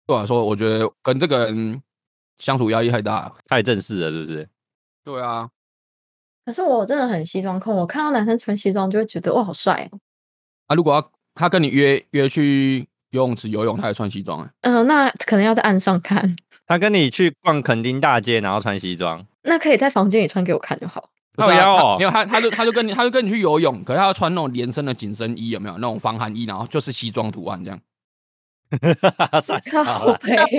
[0.07, 1.83] 对我来说，我觉得跟这个人
[2.39, 4.49] 相处压力太大，太正式了，是不是？
[5.05, 5.51] 对啊。
[6.47, 9.99] 可是我真的很西装控，我看到男生穿西装就会觉得哇，好帅哦！
[10.67, 14.51] 啊，如果要他跟你约约去游泳池游泳，他也穿西装啊？
[14.63, 16.35] 嗯、呃，那可能要在岸上看。
[16.67, 21.11] 他跟你去逛垦丁大街，然后穿西装，那可以在房间里穿给我看就好。
[21.37, 26.45] 不是啊，没有他，他就他就跟你，他就跟你去游泳，可是他要穿那种连身的紧身衣，有没有那种防寒衣？
[26.45, 27.81] 然后就是西装图案这样。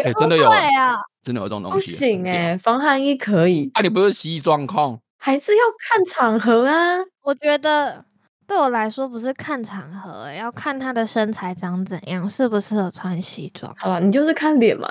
[0.03, 1.77] 哎，真的有啊，真的有这种东西。
[1.77, 3.71] 不行哎，防寒衣可以。
[3.73, 6.97] 啊，你不是西装控，还是要看场合啊？
[7.23, 8.03] 我觉得
[8.45, 13.73] 对我来说不是看场合，要看他的身材长怎样，适不适合穿西装。
[13.77, 14.89] 好吧，你就是看脸嘛。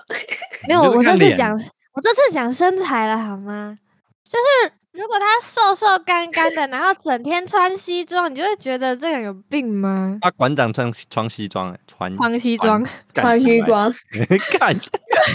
[0.67, 3.79] 没有，我这次讲，我这次讲身材了好吗？
[4.25, 4.73] 就是。
[4.95, 10.17] 如果他瘦瘦干干的，然后整天穿西装，你就会觉得这个人有病吗？
[10.21, 13.93] 啊，馆长穿穿西装，穿穿西装，穿西装，
[14.57, 14.81] 看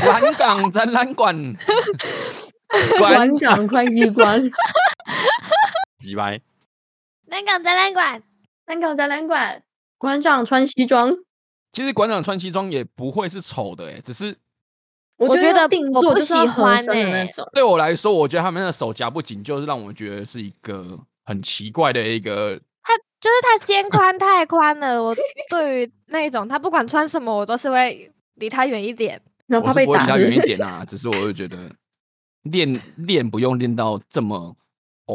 [0.01, 1.35] 馆长展览馆，
[2.97, 4.41] 馆长穿西装，
[5.99, 6.39] 几歪？
[7.27, 8.23] 南港展览馆，
[8.67, 9.61] 南港展览馆，
[9.97, 11.13] 馆长穿西装。
[11.73, 14.37] 其实馆长穿西装也不会是丑的，哎，只是。
[15.19, 17.45] 我觉得定做就是合身的那种。
[17.53, 22.57] 对我来说，我觉得他们的手夹不紧，就是让我觉得是一个很奇怪的一个。
[22.81, 25.03] 他就是他肩宽太宽了。
[25.03, 25.13] 我
[25.49, 29.21] 对于那一种，他不管穿什么，我都是会离他远一点。
[29.45, 30.05] 然后怕被打。
[30.05, 30.85] 离他远一点啊！
[30.85, 31.57] 只是我就觉得
[32.43, 34.55] 练练不用练到这么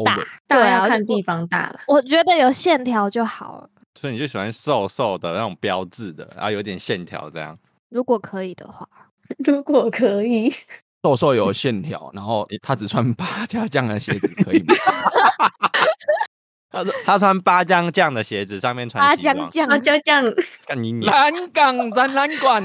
[0.03, 0.19] 大。
[0.47, 1.79] 对啊，要看地方大了。
[1.87, 3.69] 我觉得有线条就好了。
[3.99, 7.57] 所以你就喜欢瘦瘦的那种标志的，然后有点线条这样。
[7.89, 8.87] 如果可以的话。
[9.45, 10.53] 如果可以，
[11.03, 14.75] 瘦瘦有线 条，然后他只穿八家将的鞋子，可以吗？
[16.71, 20.23] 他说他穿八将将的鞋子，上面穿八将将，八将将，
[20.65, 21.11] 干你娘！
[21.11, 22.63] 南港展览馆，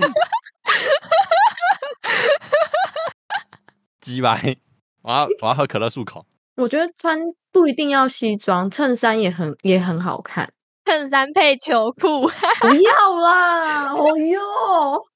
[4.01, 4.57] 鸡白！
[5.03, 6.27] 我要我要喝可乐漱口。
[6.57, 7.19] 我觉得穿
[7.53, 10.51] 不一定要西装，衬衫也很也很好看。
[10.91, 12.27] 衬衫配球裤，
[12.61, 13.93] 不要啦！
[13.95, 14.41] 哦哟，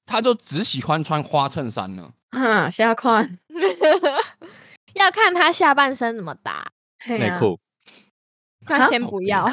[0.05, 2.11] 他就只喜欢穿花衬衫呢。
[2.31, 3.37] 哈，下款，
[4.95, 6.65] 要看他下半身怎么搭
[7.07, 7.59] 内裤。
[8.69, 9.45] 那先不要。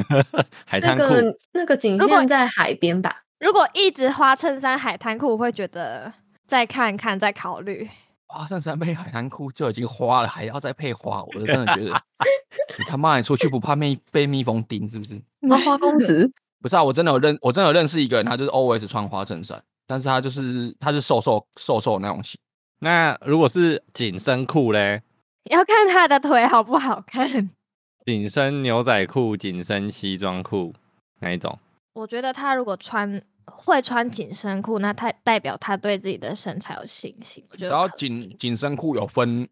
[0.66, 3.22] 海滩裤，那个那个景点在海边吧？
[3.40, 6.12] 如果一直花衬衫、海滩裤，我会觉得
[6.46, 7.88] 再看看，再考虑。
[8.26, 11.90] 花衬衫配海滩裤就已经花了，还要再配花，我就真的觉得
[12.78, 15.20] 你他妈你出去不怕蜜被蜜蜂叮是不是？
[15.48, 22.38] 花花公子 不是啊，我真的有认我真的有认识一个人，他就是 always 穿花衬衫，但是他就是他是瘦瘦瘦瘦的那种型。
[22.80, 25.02] 那如果是紧身裤嘞？
[25.50, 27.50] 要看他的腿好不好看。
[28.06, 30.74] 紧身牛仔裤、紧身西装裤
[31.20, 31.58] 哪一种？
[31.94, 33.22] 我觉得他如果穿。
[33.46, 37.44] 会穿紧身裤，那他代表他对自己的身材有信心。
[37.50, 39.48] 我觉得，然后紧紧身裤有分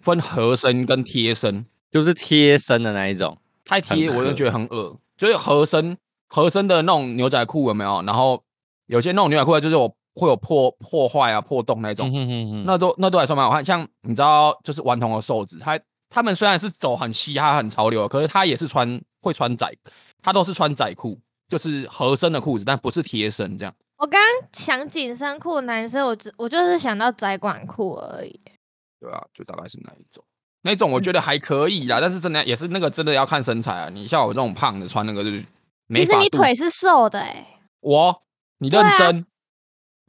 [0.00, 3.36] 分合身跟贴身，就是贴身的那一种。
[3.64, 5.96] 太贴我就觉得很恶，就是合身
[6.28, 8.02] 合身的那种牛仔裤有没有？
[8.02, 8.42] 然后
[8.86, 13.64] 有些那种牛仔裤就是我会有破破坏啊破洞那种，嗯、哼哼哼那都那都还算蛮好看。
[13.64, 15.78] 像你知道，就是顽童和瘦子，他
[16.10, 19.72] 他们虽然是走很嘻哈很潮流，可是他也是穿会穿窄，
[20.20, 21.18] 他都是穿窄裤。
[21.52, 23.74] 就是合身的裤子，但不是贴身这样。
[23.98, 28.40] 我刚刚想紧身裤，男生我只我就是想到窄管裤而已。
[28.98, 30.24] 对啊，就大概是那一种？
[30.62, 33.90] 那种我觉得还可以啦，嗯、但是真的也是那个真的要看身材啊。
[33.90, 35.44] 你像我这种胖的穿那个就是
[35.88, 37.46] 没，其实你腿是瘦的哎、欸。
[37.80, 38.22] 我，
[38.58, 39.26] 你认真？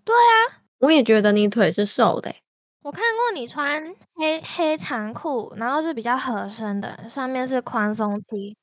[0.06, 2.39] 对啊，我也觉得你腿是瘦的、欸。
[2.84, 8.56] 我看过你穿黑黑长裤，然后是比较合身的，上面是宽松 T。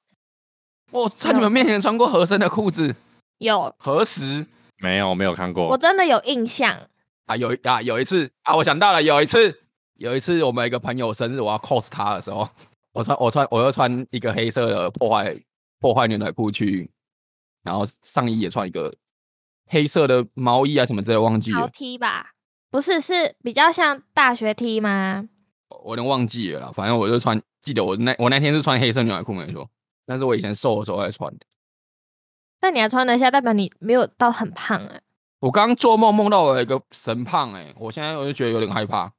[0.90, 2.94] 我在你们面前穿过合身的裤子？
[3.38, 3.74] 有？
[3.78, 4.46] 何时？
[4.78, 5.68] 没有，没有看过。
[5.68, 6.78] 我真的有印象
[7.26, 9.60] 啊，有啊，有一次啊，我想到了，有一次，
[9.96, 12.48] 有一次我们一个朋友生日，我要 cos 他的时候，
[12.92, 15.36] 我穿我穿我又穿一个黑色的破坏
[15.78, 16.90] 破坏牛仔裤去，
[17.62, 18.94] 然后上衣也穿一个
[19.66, 21.68] 黑色的毛衣啊什么之类，忘记了。
[21.68, 22.32] T 吧。
[22.70, 25.28] 不是，是比较像大学 T 吗？
[25.84, 29.68] 我有点忘记了啦，反正我就穿，记得我那我那天是穿黑色牛仔裤没错，
[30.10, 31.46] 但是我以前瘦的时候还穿的。
[32.60, 35.02] 那你还穿得下，代表你没有到很胖哎、欸。
[35.38, 39.12] 我刚刚做梦梦到我有一个神胖哎、欸，我现在我就觉得有点害怕。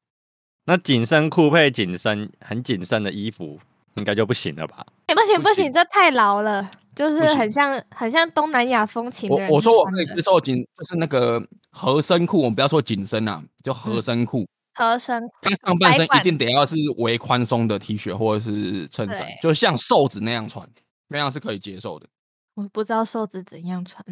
[0.66, 3.58] 那紧身裤配紧身很紧身的衣服，
[3.96, 4.86] 应该就不行了吧？
[5.08, 6.70] 欸、不行不行，这太牢了。
[6.94, 9.52] 就是很像很像东南亚风情的人的。
[9.54, 14.46] 我我说我可以接受紧，就是那个合身裤，我们不要说紧身啊，就合身裤。
[14.74, 20.68] 合身，他上半身一定得要是微宽松的 T 恤或者是衬衫，就像瘦子那样穿，
[21.08, 22.08] 那样是可以接受的。
[22.54, 24.04] 我不知道瘦子怎样穿，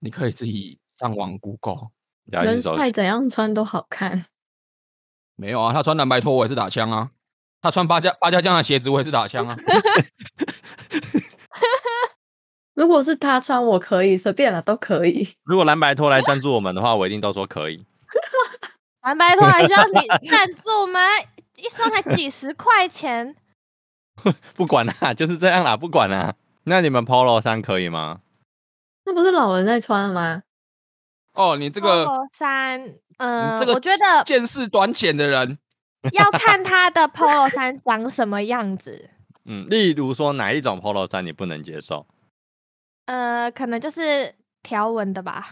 [0.00, 1.88] 你可以自己上网 Google。
[2.26, 4.26] 人帅怎样穿都好看。
[5.36, 7.10] 没有啊，他穿蓝白拖我也是打枪啊，
[7.60, 9.56] 他穿八家八家将的鞋子我也是打枪啊。
[12.74, 15.28] 如果是他穿，我可以随便了，都可以。
[15.44, 17.84] 如果蓝白拖来赞助我们的话，我一定都说可以。
[19.02, 21.00] 蓝白拖还需要你赞助吗？
[21.56, 23.34] 一双才几十块钱。
[24.54, 26.34] 不管啦，就是这样啦，不管啦。
[26.64, 28.20] 那你们 Polo 衫可以吗？
[29.04, 30.42] 那不是老人在穿吗？
[31.32, 32.80] 哦，你这个 Polo 衫，
[33.18, 35.58] 嗯、呃，这个我觉得见识短浅的人
[36.12, 39.10] 要看他的 Polo 衫长什么样子。
[39.44, 42.06] 嗯，例如说哪一种 Polo 衫你不能接受？
[43.06, 45.48] 呃，可能就是条纹的吧。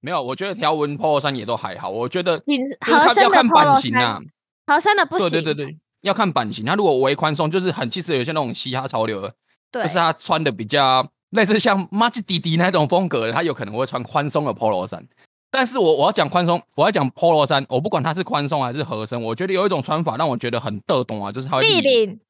[0.00, 1.90] 没有，我觉得条纹 Polo 衫也都还好。
[1.90, 2.38] 我觉得
[2.80, 4.24] 合身的 Polo 衫，
[4.66, 5.30] 合身的不行。
[5.30, 6.64] 对对对对，要看版型。
[6.64, 9.34] 他如果微宽松，就是很其实有些那种嘻哈潮流的，
[9.72, 15.06] 就是他穿的比较类似像麻吉弟弟那种风格的，他有可能会穿宽松的 Polo 衫。
[15.50, 22.20] 但是我我要讲宽松，我要讲 Polo 衫，我不管它是宽松还是合身，我觉得有一种穿法让我觉得很得懂啊，就是它会立领。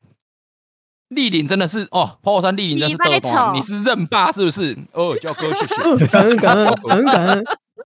[1.11, 4.77] 立领真的是哦，Polo 衫立领真是得懂，你是认霸是不是？
[4.93, 7.45] 哦，叫哥谢谢，感恩感恩感恩感恩。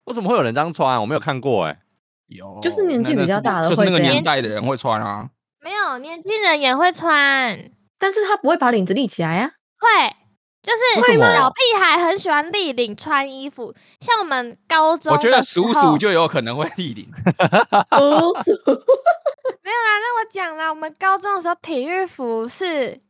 [0.05, 0.99] 为什么会有人这样穿啊？
[0.99, 1.79] 我没有看过哎、欸。
[2.27, 5.29] 有，就是年纪比较大的会，就是那个年代的人会穿啊。
[5.61, 9.51] 没有，年轻人也会穿，但是他不会把领子立起来呀、啊。
[9.79, 10.15] 会，
[10.63, 17.05] 就是小屁孩很喜欢立领穿衣服，像我们高中，我觉得叔叔就有可能会立领。
[17.11, 23.01] 叔 叔，没有啦，那我讲啦，我们高中的时候体育服是。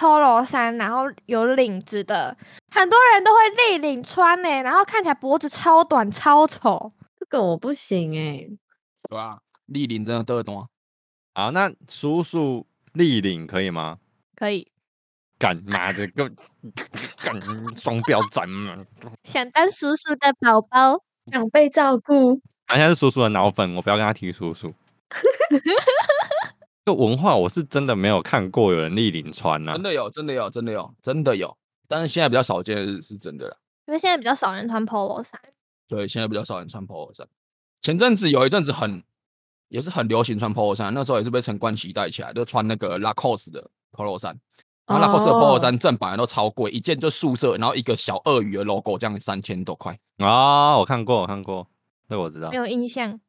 [0.00, 2.34] Polo 衫，然后有领子的，
[2.70, 6.90] 很多人都会立领穿呢、欸，然后看起来脖子超短超丑。
[7.18, 8.58] 这个我不行哎、欸，
[9.02, 9.40] 对吧？
[9.66, 10.66] 立领真的得懂啊。
[11.34, 13.98] 好，那叔叔立领可以吗？
[14.34, 14.72] 可以。
[15.38, 16.30] 干嘛这个
[17.18, 17.38] 干
[17.76, 18.76] 双标仔嘛？
[19.24, 22.40] 想当叔叔的宝宝，想被照顾。
[22.68, 24.72] 好像是叔叔的脑粉，我不要跟他提叔叔。
[26.84, 33.56] 这文化我是真的没有看过有人立领穿啊，真的有，真的有，真的有，真的有，但是现在比较少见，是真的了。
[33.86, 35.40] 因为现在比较少人穿 Polo 衫。
[35.88, 37.26] 对，现在比较少人穿 Polo 衫。
[37.82, 39.02] 前阵子有一阵子很，
[39.68, 44.38] 也是很流行穿 Polo 衫，那时候也是被陈冠希带起来，就穿那个 Lacoste 的 Polo 衫。
[44.86, 50.76] 然后 Lacoste 的 Polo 衫正版都超贵，一件就素色，然后一个小鳄鱼的 logo，这样三千多块啊！
[50.78, 51.66] 我看过，我看过，
[52.08, 52.50] 这我知道。
[52.50, 53.20] 没有印象。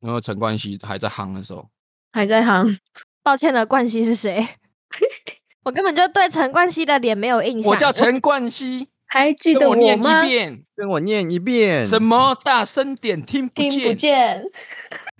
[0.00, 1.68] 因为陈冠希还在夯的时候。
[2.12, 2.66] 还在行。
[3.24, 4.46] 抱歉了，冠希是谁？
[5.64, 7.70] 我根本就对陈冠希的脸没有印象。
[7.70, 9.80] 我叫陈冠希，还记得我吗？
[9.84, 11.86] 跟我念一遍，跟我念一遍。
[11.86, 12.36] 什么？
[12.44, 13.70] 大声点，听不见。
[13.70, 14.44] 听不见。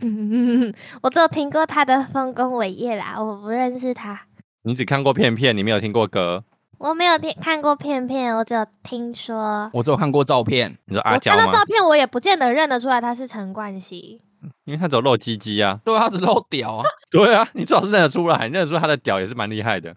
[0.00, 4.22] 嗯， 我只有听过他的丰功伟业啦，我不认识他。
[4.64, 6.42] 你只看过片片，你没有听过歌？
[6.78, 9.70] 我没有听看过片片，我只有听说。
[9.72, 10.76] 我只有看过照片。
[10.86, 11.38] 你说阿娇吗？
[11.38, 14.20] 我看到照片，我也不见得认得出来他是陈冠希。
[14.64, 19.94] 因为他只有露鸡鸡啊，对，他只露屌啊， 对啊，你最好是认得出来，你认得出他的屌也是蛮厉害的，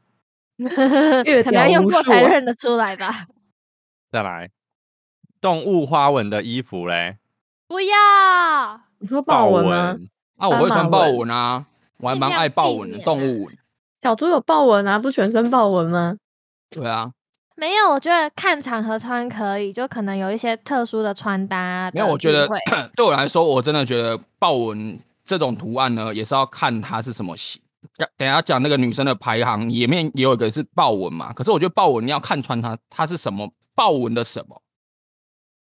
[1.44, 3.26] 可能要用过才认得出来吧。
[4.12, 4.50] 再来，
[5.42, 7.18] 动物花纹的衣服嘞？
[7.68, 9.98] 不要，你说豹纹吗？
[10.38, 11.66] 啊，我会穿豹纹啊，
[11.98, 13.58] 我还蛮爱豹纹的动物纹。
[14.02, 16.16] 小猪有豹纹啊，不全身豹纹吗？
[16.70, 17.12] 对啊，
[17.58, 22.00] 没有，我觉得看场合穿可以，就可能有一些特殊的穿搭的。
[22.00, 22.48] 没有，我觉得
[22.96, 27.62] 对我来说，我真的觉得豹纹这种图案呢，也是要看它是什么型。
[28.18, 31.32] 等下讲那个女生的排行，里面也有一个是豹纹嘛。
[31.32, 34.62] 可是我觉得豹纹你要看穿它，它是什么豹纹的什么。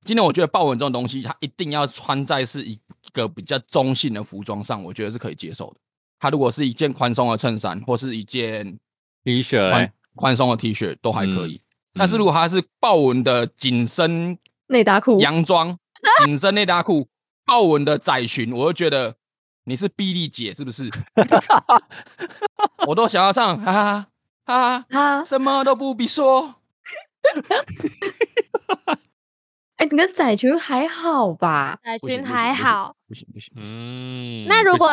[0.05, 2.79] 今天我觉得豹纹这种东西，它一定要穿在是一
[3.11, 5.77] 个比较中性的服装上，我觉得是可以接受的。
[6.19, 8.77] 它如果是一件宽松的衬衫，或是一件
[9.23, 11.55] T 恤，宽松的 T 恤都还可以。
[11.55, 11.61] 嗯
[11.93, 14.37] 但是如果它是豹纹的紧身
[14.67, 15.77] 内搭裤、洋装、
[16.23, 17.09] 紧身内搭裤、
[17.45, 19.15] 豹纹的窄裙，我就觉得
[19.65, 20.89] 你是臂力姐是不是？
[22.87, 24.07] 我都想要唱哈哈
[24.45, 26.55] 哈哈，什么都不必说。
[29.75, 31.77] 哎、欸，你的窄裙还好吧？
[31.83, 33.51] 窄裙还好，不行不行。
[33.57, 34.89] 嗯，那如果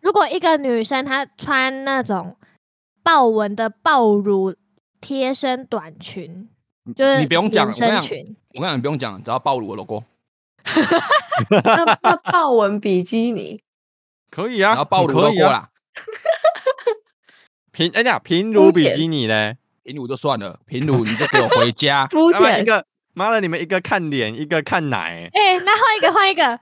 [0.00, 2.36] 如果一个女生她穿那种
[3.04, 4.56] 豹纹的豹乳。
[5.02, 6.48] 贴身短裙，
[6.94, 8.36] 就是你不用讲，身裙。
[8.54, 10.04] 我跟你讲，你不用讲，只要暴露我 logo。
[11.50, 13.60] 那那豹纹比基尼
[14.30, 15.70] 可以啊，然后暴露 logo 啦。
[17.72, 22.06] 平哎呀，平乳比基尼嘞，平乳就算了，平乳你就给我回家。
[22.12, 25.28] 肤浅一个，妈的，你们一个看脸，一个看奶。
[25.34, 26.60] 哎、欸，那换一个，换一个，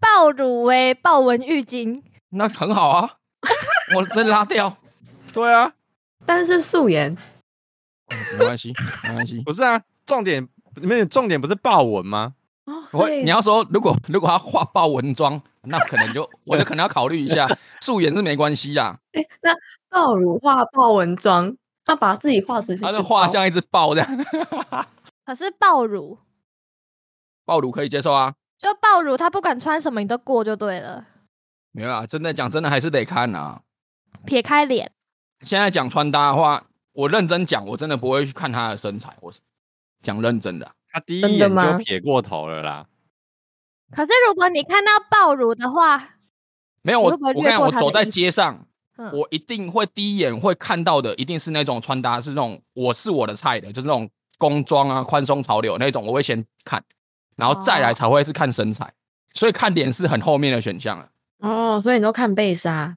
[0.00, 3.16] 爆乳为豹纹浴巾，那很好啊。
[3.94, 4.78] 我真拉掉。
[5.32, 5.74] 对啊，
[6.24, 7.14] 但是素颜。
[8.38, 8.72] 没关系，
[9.08, 9.42] 没关系。
[9.42, 10.46] 不是啊，重点
[10.76, 12.34] 里面重点不是豹纹吗？
[12.64, 17.48] 哦，我你要说，如果如果他画豹纹妆，那可能就我就可能要考虑一下。
[17.80, 18.98] 素颜是没关系呀。
[19.12, 19.52] 哎，那
[19.88, 24.24] 豹乳画豹纹妆，他把自己画成他就画像一只豹这样。
[25.24, 26.18] 可是豹乳，
[27.46, 28.34] 豹乳可以接受啊。
[28.58, 31.06] 就豹乳，他不管穿什么你都过就对了。
[31.72, 33.62] 没有啊，真的讲真的还是得看啊。
[34.24, 34.90] 撇开脸，
[35.40, 36.64] 现在讲穿搭的话。
[36.96, 39.14] 我认真讲，我真的不会去看他的身材。
[39.20, 39.32] 我
[40.02, 42.86] 讲认真的、啊，他第一眼就撇过头了啦。
[43.90, 46.16] 可是如果你看到爆乳的话，
[46.80, 48.66] 没有我，我跟你讲，我走在街上，
[48.96, 56.82] 嗯、我一定会第一眼会看到的，一定是那种穿搭是那种我是我的菜的，就是那种工装啊、宽松潮流那种，我会先看，
[57.36, 58.84] 然后再来才会是看身材。
[58.86, 58.92] 哦、
[59.34, 61.10] 所以看脸是很后面的选项了。
[61.40, 62.96] 哦，所以你都看背纱？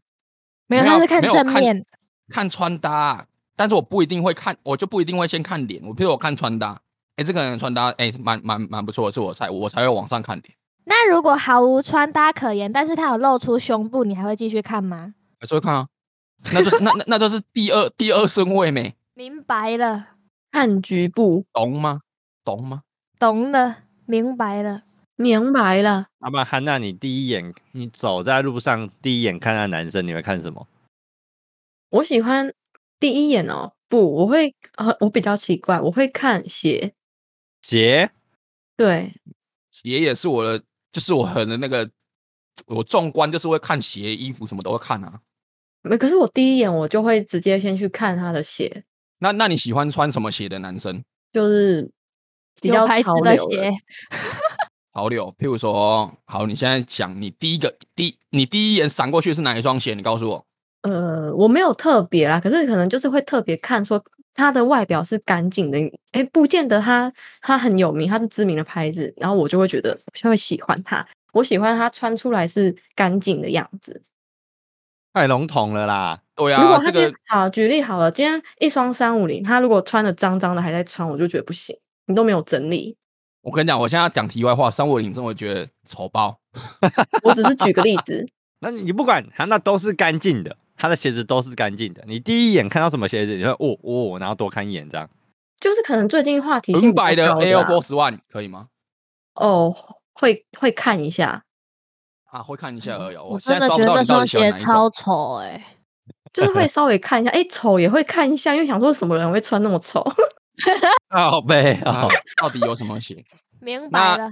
[0.67, 1.85] 没有，他是看正面，
[2.29, 3.25] 看，看穿搭。
[3.59, 5.83] 但是我不一定会看，我就不一定会先看脸。
[5.83, 6.71] 我譬如我看穿搭，
[7.17, 10.55] 哎、欸，这个人穿搭，哎、欸，蛮蛮蛮不错的，是我菜，我才会往上看脸。
[10.85, 15.13] 那如果毫无穿搭可言，但是他有露出胸部，你还会继续看吗？
[15.41, 15.89] 还是会看啊，
[16.53, 18.95] 那就是那那那就是第二第二顺位没？
[19.13, 20.11] 明白了，
[20.53, 21.99] 看局部，懂吗？
[22.45, 22.83] 懂吗？
[23.19, 24.83] 懂了，明白了，
[25.17, 26.07] 明白了。
[26.19, 30.65] 阿曼汉娜，你第一眼你走在路上，第一眼看到男生，你会看什么？
[31.89, 32.53] 我喜欢。
[32.99, 36.93] 第一眼哦，不，我会呃，我比较奇怪，我会看鞋，
[37.61, 38.11] 鞋，
[38.75, 39.13] 对，
[39.71, 41.89] 鞋也是我的，就是我很的那个，
[42.67, 45.21] 我纵观就是会看鞋、衣服什么都会看啊。
[45.81, 48.83] 没，可是我第一眼我就会直接先去看他的鞋。
[49.19, 51.01] 那那你喜欢穿什么鞋的男生？
[51.31, 51.89] 就是
[52.61, 53.71] 比较潮流的鞋。
[54.93, 59.93] 潮流，譬如说，好，你现在想，你第一个第你第一眼闪过去是哪一双鞋？
[59.93, 60.45] 你告诉我。
[60.81, 64.01] 呃，我没有特别啦，可是可能就是会特别看说
[64.33, 65.77] 它的外表是干净的，
[66.11, 67.11] 哎，不见得它
[67.41, 71.05] 它很有名，它是知名的牌子，然后我就会觉得就会喜欢它。
[71.33, 74.01] 我喜欢它穿出来是干净的样子，
[75.13, 76.21] 太笼统了啦。
[76.35, 82.95] 对呀，如果他今天、这个、好举例好了，今天一双三五零，他如果穿的脏脏的还在穿，我就觉得不行，你都没有整理。
[83.41, 86.39] 我跟你讲，我现在要讲题外话，三五零真的觉得丑爆。
[87.23, 88.25] 我只是举个例子，
[88.59, 90.55] 那你不管他，那都是干净的。
[90.79, 95.07] 他的鞋子都是干净的，你第一眼看到什么鞋子，你会哦哦，然后多看一眼这样。
[95.59, 98.69] 就是可能最近话题性比较高的 Air Force One 可以吗？
[99.35, 99.75] 哦，
[100.13, 101.43] 会会看一下
[102.31, 103.17] 啊，会看一下而已。
[103.17, 105.65] 我真的觉得这双鞋超丑哎、欸，
[106.31, 110.01] 就是会稍微看一下，哎、欸，丑也会看一下，因为想说什么人会穿那么丑。
[111.09, 112.07] 好呗、啊，
[112.41, 113.21] 到底有什么鞋？
[113.59, 114.29] 明白了。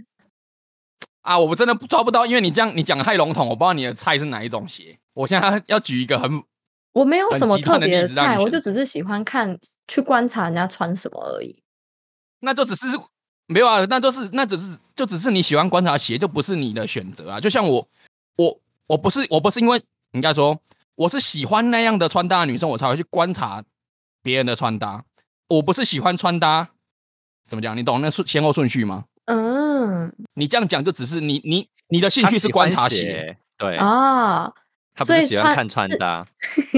[1.23, 4.97] 啊，我真的抓不到，因为你这样你讲的太笼统，我不知道你的菜是哪一种鞋。
[5.17, 6.43] 我现在要举一个很，
[6.93, 9.57] 我没有什么特别的菜，我就只是喜欢看
[9.87, 11.63] 去观察人家穿什么而已。
[12.41, 12.85] 那就只是
[13.47, 17.39] 没有啊，那就是那只是就只是你喜欢观察鞋，就不是你的选择啊。
[17.39, 17.87] 就像我，
[18.35, 20.59] 我我不是我不是因为应该说
[20.93, 23.63] 我是喜欢那样的穿搭的女生，我才会去观察
[24.21, 25.03] 别人的穿搭。
[25.47, 26.69] 我不是喜欢穿搭，
[27.49, 27.75] 怎么讲？
[27.75, 29.05] 你懂那顺先后顺序吗？
[29.25, 34.53] 嗯，你这样讲就只是你你你的兴趣是观察鞋，鞋对啊，
[34.97, 36.25] 他不是喜欢看穿搭，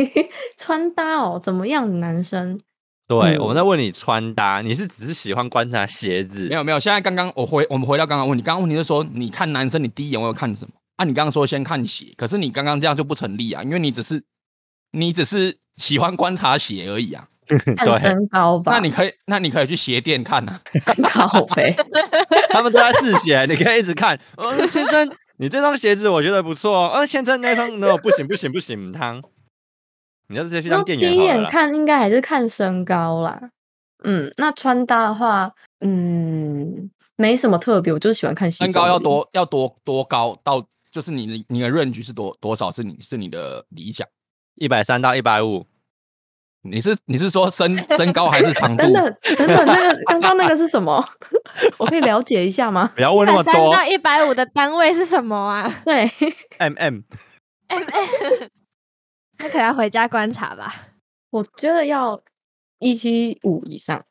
[0.60, 2.60] 穿搭哦，怎么样的男生？
[3.08, 6.48] 对，嗯、我们在问你穿搭，你是只是喜欢观察鞋子？
[6.50, 10.74] 没有没有，现在刚刚我回我们回到刚刚问你，刚刚问题是说你看男生，你第一眼会看什么？
[10.98, 14.22] 啊，你刚刚说先看鞋，可是你刚刚这样就不成立啊，因为你只是
[14.92, 17.26] 你只是喜欢观察鞋而已啊。
[17.78, 18.74] 看身高吧。
[18.74, 20.62] 那你可以那你可以去鞋店看啊。
[21.10, 21.76] 靠北，
[22.52, 24.16] 他们都在试鞋，你可以一直看。
[24.38, 25.10] 哦，先生，
[25.42, 26.90] 你这双鞋子我觉得不错。
[26.90, 29.24] 哦，先生那双那不行不行不行，汤。
[30.28, 31.10] 你要直接去当店员。
[31.10, 33.50] 第一眼看应该还是看身高啦。
[34.04, 40.62] 嗯，那穿搭的话，嗯，没什么特别，我就是喜欢看身高要多要多多高，到
[40.92, 44.06] 就是你的你的 range 是多多少是你是你的理想，
[44.56, 45.66] 一百三到一百五。
[46.70, 48.94] 你是你是说身身高还是长度？
[48.94, 51.04] 等等等等，那个刚刚那个是什么？
[51.78, 52.92] 我可以了解一下吗？
[52.96, 53.52] 不要问那么多。
[53.54, 55.72] 三到一百五的单位是什么啊？
[55.86, 56.10] 对
[56.58, 57.02] ，M M
[57.68, 58.50] M M。
[59.40, 60.74] 那可能要回家观察吧。
[61.32, 62.22] 我觉得要
[62.80, 64.04] 一七五以上。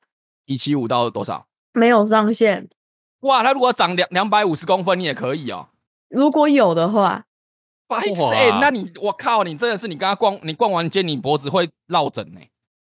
[0.47, 1.47] 一七五到多少？
[1.73, 2.69] 没有上限。
[3.21, 5.69] 哇，他如果长两两百五十公分，你也可以哦。
[6.09, 7.25] 如果有的话。
[7.89, 12.41] 白痴哎，那你我靠，你真的是你跟他逛，你逛完街，你脖子会落枕呢。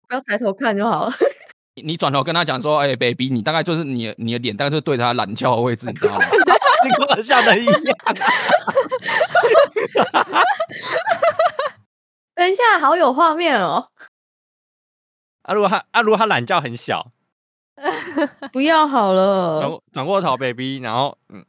[0.09, 1.13] 不要抬头看就好了。
[1.83, 6.21] 你转头跟他讲说：“哎、欸、，baby，你大概就是你你的脸，大概就是对他懒觉的位置，你知道吗？”
[6.85, 7.81] 你跟我笑的一样。
[12.35, 13.89] 等一下，好有画面哦。
[15.43, 17.13] 阿，如果他啊，如果他懒觉很小，
[18.53, 19.61] 不要好了。
[19.61, 21.45] 转转过头，baby，然后嗯。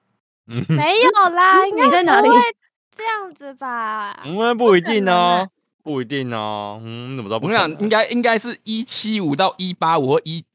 [0.69, 2.29] 没有啦，你在哪里？
[2.95, 5.49] 这样子吧，嗯，不一定哦，
[5.83, 7.37] 不一定哦，嗯，怎么知道？
[7.37, 10.45] 我跟你讲，应该应该是一七五到一八五或一，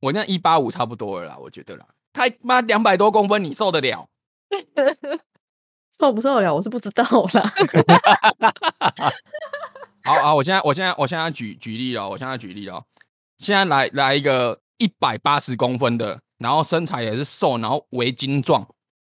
[0.00, 1.86] 我那一八五差不多了啦，我觉得啦。
[2.12, 4.08] 他妈两百多公分，你受得了？
[5.98, 6.54] 受不受得了？
[6.54, 7.52] 我是不知道啦。
[10.04, 12.84] 好好，我现在我现在我现在举举例了，我现在举例了，
[13.38, 18.66] 现在来来一个一百八十公分的，然后身材也是瘦，然后为精壮。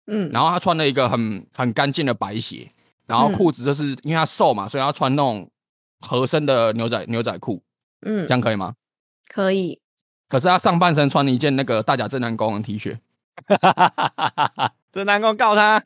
[0.07, 2.71] 嗯，然后他穿了一个很很干净的白鞋，
[3.07, 5.49] 然后裤子就是因为他瘦嘛，所以他穿那种
[6.01, 7.63] 合身的牛仔牛仔裤。
[8.05, 8.75] 嗯，这样可以吗？
[9.29, 9.81] 可以。
[10.29, 12.99] 可是他上半身穿了一件那个大甲正南宫的 T 恤。
[14.93, 15.83] 正南宫告他。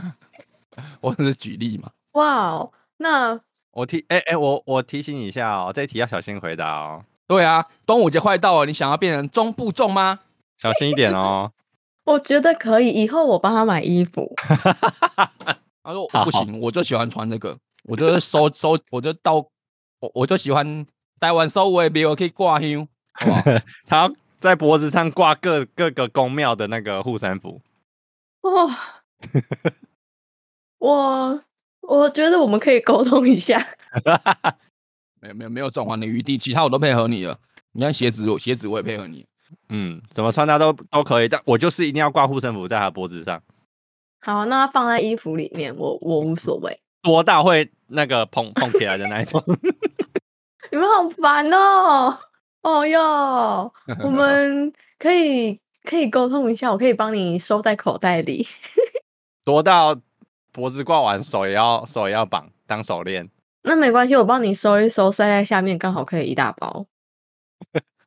[1.00, 1.90] 我只是举例嘛。
[2.12, 7.04] 哇哦，那我提哎哎，我我提醒你一下哦，这一题要小心回答哦。
[7.26, 10.20] 对啊，端午节快到了，你想要变成中部粽吗？
[10.58, 11.52] 小心一点哦。
[12.04, 14.34] 我觉得可以，以后我帮他买衣服。
[15.82, 19.36] 他说不行，我就喜欢穿这个，我就收收，我就到
[20.00, 20.86] 我我就喜欢
[21.18, 22.86] 戴完收尾别我可以挂香，
[23.86, 27.60] 他在脖子上挂各各个宫庙的那个护身符。
[28.42, 28.76] 哇，
[30.78, 31.42] 我
[31.82, 33.66] 我觉得我们可以沟通一下。
[35.20, 37.38] 没有没有没有转换的余地，其他我都配合你了。
[37.72, 39.26] 你看鞋子，鞋子我也配合你。
[39.68, 43.42] 嗯，怎么穿搭都都可以，但我就是一定要挂护身符在他脖子上。
[44.20, 46.80] 好，那他放在衣服里面，我我无所谓。
[47.02, 49.42] 多大会那个碰碰起来的那一种？
[50.70, 52.18] 你们好烦哦！
[52.62, 53.72] 哦哟，
[54.04, 58.46] 我们可以可以沟通一下，我可以帮你收在口袋里。
[59.44, 59.98] 多到
[60.52, 63.30] 脖子挂完，手也要手也要绑当手链。
[63.62, 66.84] 那没关系，我帮你收一收，塞在下面，刚好可以一大包。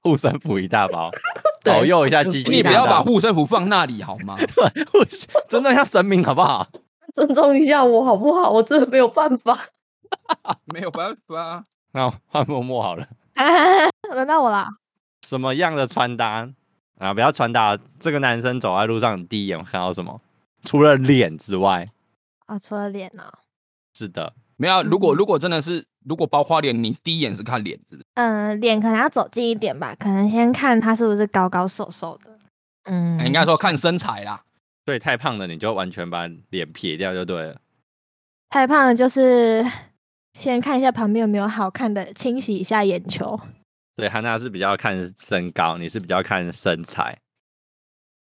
[0.04, 1.10] 护身符一大包，
[1.64, 2.52] 保佑一下鸡鸡。
[2.52, 4.38] 你不要把护身符放那里好吗？
[5.48, 6.68] 尊重一下神明好不好？
[7.16, 8.52] 尊重一下我好不好？
[8.52, 9.68] 我真的没有办法，
[10.66, 11.64] 没有办法。
[11.94, 13.08] 那换默默好了，
[14.14, 14.68] 轮到我了。
[15.26, 16.50] 什么样的穿搭
[17.00, 17.14] 啊？
[17.14, 17.78] 不要穿搭。
[18.00, 20.20] 这个男生走在路上，你第一眼看到什么？
[20.64, 21.90] 除了脸之外，
[22.48, 23.24] 啊，除了脸呢？
[23.98, 24.84] 是的，没有。
[24.84, 25.86] 如果如果真的是。
[26.06, 28.04] 如果包花脸，你第一眼是看脸子？
[28.16, 32.32] 嗯，脸可能要走近一点吧，可能先看他是不是高高瘦瘦的。
[32.84, 34.44] 嗯，应该说看身材啦。
[34.86, 37.56] 对，太胖的你就完全把脸撇掉就对了。
[38.50, 39.66] 太胖的就是
[40.34, 43.40] 先看一下旁边有没有好看的，清洗一下眼球。
[43.96, 47.18] 对，汉娜是比较看身高，你是比较看身材。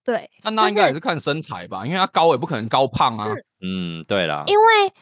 [0.04, 3.34] 对，汉娜应该也是看身材吧，因为他高也不可能高胖啊。
[3.62, 4.94] 嗯，对了，因为。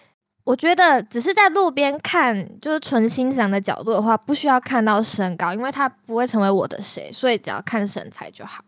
[0.50, 8.64] 我觉得只是在路边看，就是纯欣赏的角度的话，不需要看到身高，因为他不会成为我的谁，所以只要看身材就好。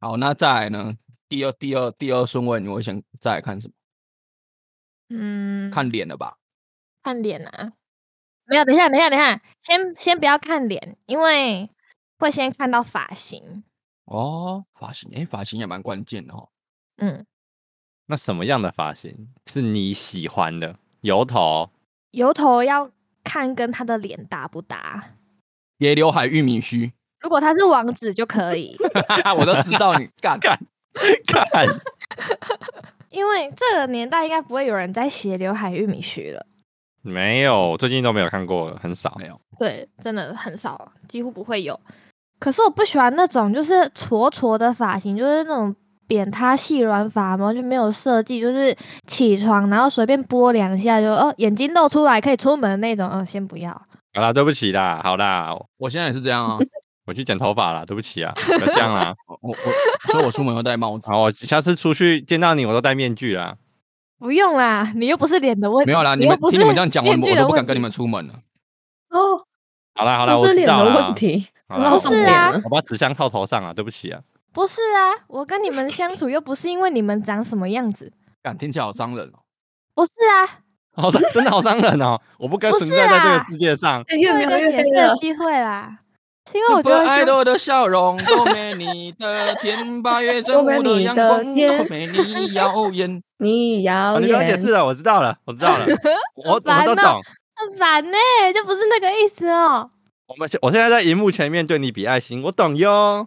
[0.00, 0.92] 好，那再来呢？
[1.28, 3.74] 第二、第二、第二顺位，你会想再来看什么？
[5.10, 6.36] 嗯，看脸了吧？
[7.04, 7.74] 看脸啊？
[8.46, 11.70] 没有，等一下，等一下，等一下，先先不要看脸，因为
[12.18, 13.62] 会先看到发型。
[14.06, 16.48] 哦，发型，哎，发型也蛮关键的哦。
[16.96, 17.24] 嗯，
[18.06, 20.76] 那什么样的发型是你喜欢的？
[21.04, 21.68] 油头，
[22.12, 22.90] 油头要
[23.22, 25.10] 看跟他的脸搭不搭。
[25.78, 26.90] 斜刘海、玉米须，
[27.20, 28.74] 如果他是王子就可以，
[29.38, 30.58] 我都知道你干干
[31.28, 31.68] 干。
[33.10, 36.46] 因为这个年代应该不会有人在斜刘海玉米须了。
[37.02, 39.14] 没有，最近都没有看过，很少。
[39.20, 41.78] 没有，对，真的很少，几乎不会有。
[42.38, 45.76] 可是我不喜欢那种就是挫挫的发型，就是那种
[46.06, 48.76] 扁塌细软发嘛，就没有设计，就是
[49.06, 53.08] 起床然后随便拨两下就哦眼睛露出来可以出门的那种。
[53.10, 53.70] 嗯、呃，先不要。
[54.14, 56.58] 好啦，对不起啦，好啦，我现在也是这样啊。
[57.06, 59.14] 我去剪头发了，对不起啊， 不要这样啦。
[59.26, 59.54] 我我
[60.10, 61.10] 所以我出门要戴帽子。
[61.10, 63.56] 好，我下次出去见到你，我都戴面具啦。
[64.18, 65.90] 不用啦，你又不是脸的问题。
[65.90, 68.34] 没有啦，你们听你们这样讲，我我都不敢跟你们出门了。
[69.10, 69.44] 哦，
[69.94, 74.20] 好啦好啦，我是脸的问题，不是啊，我把纸箱套头上啊，对不起啊。
[74.54, 78.12] 不是啊，我跟你们 相处又不是因为你们长什么样子。
[78.42, 79.40] 敢听起来好伤人哦。
[79.94, 80.60] 不是啊，
[80.96, 82.20] 好伤， 真的好伤人哦。
[82.38, 84.04] 我不该存在在这个世界上。
[84.08, 85.98] 越描越黑的机会啦。
[86.52, 94.22] 因为我觉得爱多的笑容多美，你的甜八月正午 的阳光多美，你耀眼，你耀眼。
[94.22, 95.86] 你不要解释了，我知道了，我知道了，
[96.36, 97.20] 我我们都懂。
[97.56, 98.18] 很烦呢，
[98.54, 99.90] 就不是那个意思哦。
[100.26, 103.26] 我们现我现在在荧幕前面对你比爱心，我懂哟。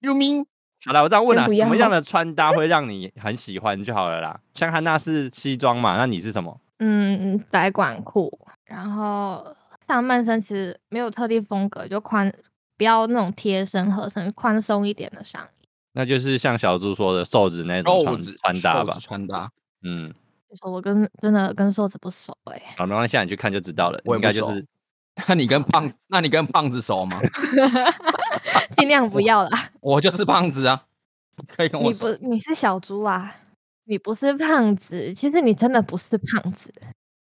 [0.00, 0.46] You mean？
[0.86, 4.40] 好了，我这样问了，什么样的穿搭会让你很喜欢就好了啦？
[4.54, 6.60] 像汉娜是西装嘛，那你是什么？
[6.78, 9.56] 嗯，窄管裤，然后
[9.86, 12.32] 上半身其实没有特地风格，就宽。
[12.76, 18.96] 不要那种贴身合身、宽松一点的上衣，那就是像小猪说的瘦子那种穿穿搭吧。
[18.98, 19.48] 穿搭，
[19.84, 20.12] 嗯，
[20.62, 22.74] 我跟真的跟瘦子不熟哎、欸。
[22.76, 24.00] 好，没关系，你去看就知道了。
[24.04, 24.66] 我应该就是，
[25.28, 27.16] 那你跟胖，那你跟胖子熟吗？
[28.76, 29.70] 尽量不要啦。
[29.80, 30.82] 我就是胖子啊，
[31.48, 31.90] 可以跟我。
[31.90, 33.34] 你不，你是小猪啊，
[33.84, 35.12] 你不是胖子。
[35.14, 36.72] 其实你真的不是胖子。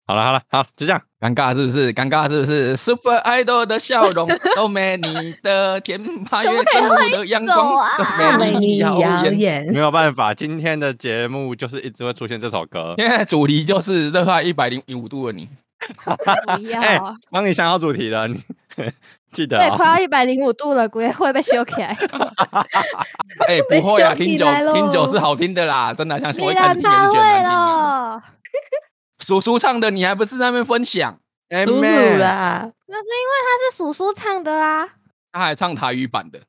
[0.07, 1.91] 好了好了好，就这样，尴尬是不是？
[1.91, 8.99] 尴尬是不是？Super Idol 的笑容 都没你的甜，八月正午的阳光都没你耀
[9.31, 9.65] 眼。
[9.73, 12.93] 没有办法，今天的节目就是一直会出现这首歌。
[12.97, 15.49] 现在主题就是热爱一百零五度的你。
[16.81, 18.43] 哎，帮你想好主题了，你
[19.31, 19.69] 记得、哦。
[19.69, 21.95] 对，快要一百零五度了，鬼会被修起来。
[23.47, 28.29] 哎，不会啊，听酒听酒是好听的啦，真的，相信我一看听也是觉得难听。
[29.19, 31.19] 叔叔唱的，你还不是在那边分享？
[31.65, 34.87] 叔叔啦，那是因为他是叔叔唱的啊。
[35.31, 36.39] 他还唱台语版的，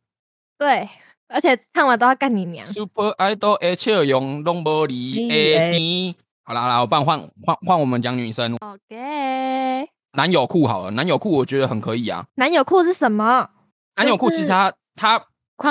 [0.59, 0.89] 对，
[1.28, 2.64] 而且唱完都要干你娘。
[2.66, 6.14] Super Idol 的笑容拢无你的甜。
[6.49, 8.55] 好啦好啦，我帮换换换，我们讲女生。
[8.61, 9.88] OK。
[10.12, 12.24] 男友裤好了，男友裤我觉得很可以啊。
[12.36, 13.51] 男友裤是什么？
[13.97, 15.20] 男友裤其实它它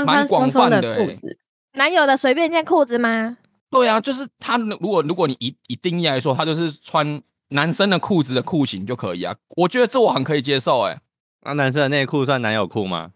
[0.05, 1.39] 蛮广泛的裤子。
[1.75, 3.37] 男友的随便一件裤子吗？
[3.71, 4.57] 对啊，就是他。
[4.57, 9.33] 如果如果你以以定义来说，他就是穿男生的裤子的裤型就可以啊。
[9.55, 10.99] 我觉得这我很可以接受哎、欸。
[11.43, 13.11] 那男生的内裤算男友裤吗？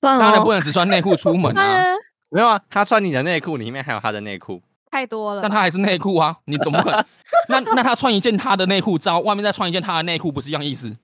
[0.00, 1.84] 当然不能只穿内裤出门 啊。
[2.30, 4.60] 没有啊，他穿你的内裤，里面还有他的内裤，
[4.96, 5.42] 太多了。
[5.42, 7.04] 但他还是内裤啊，你怎么可能？
[7.48, 10.96] 那那他穿一件他的内裤，照外面再穿一件他的内裤，不是一样意思？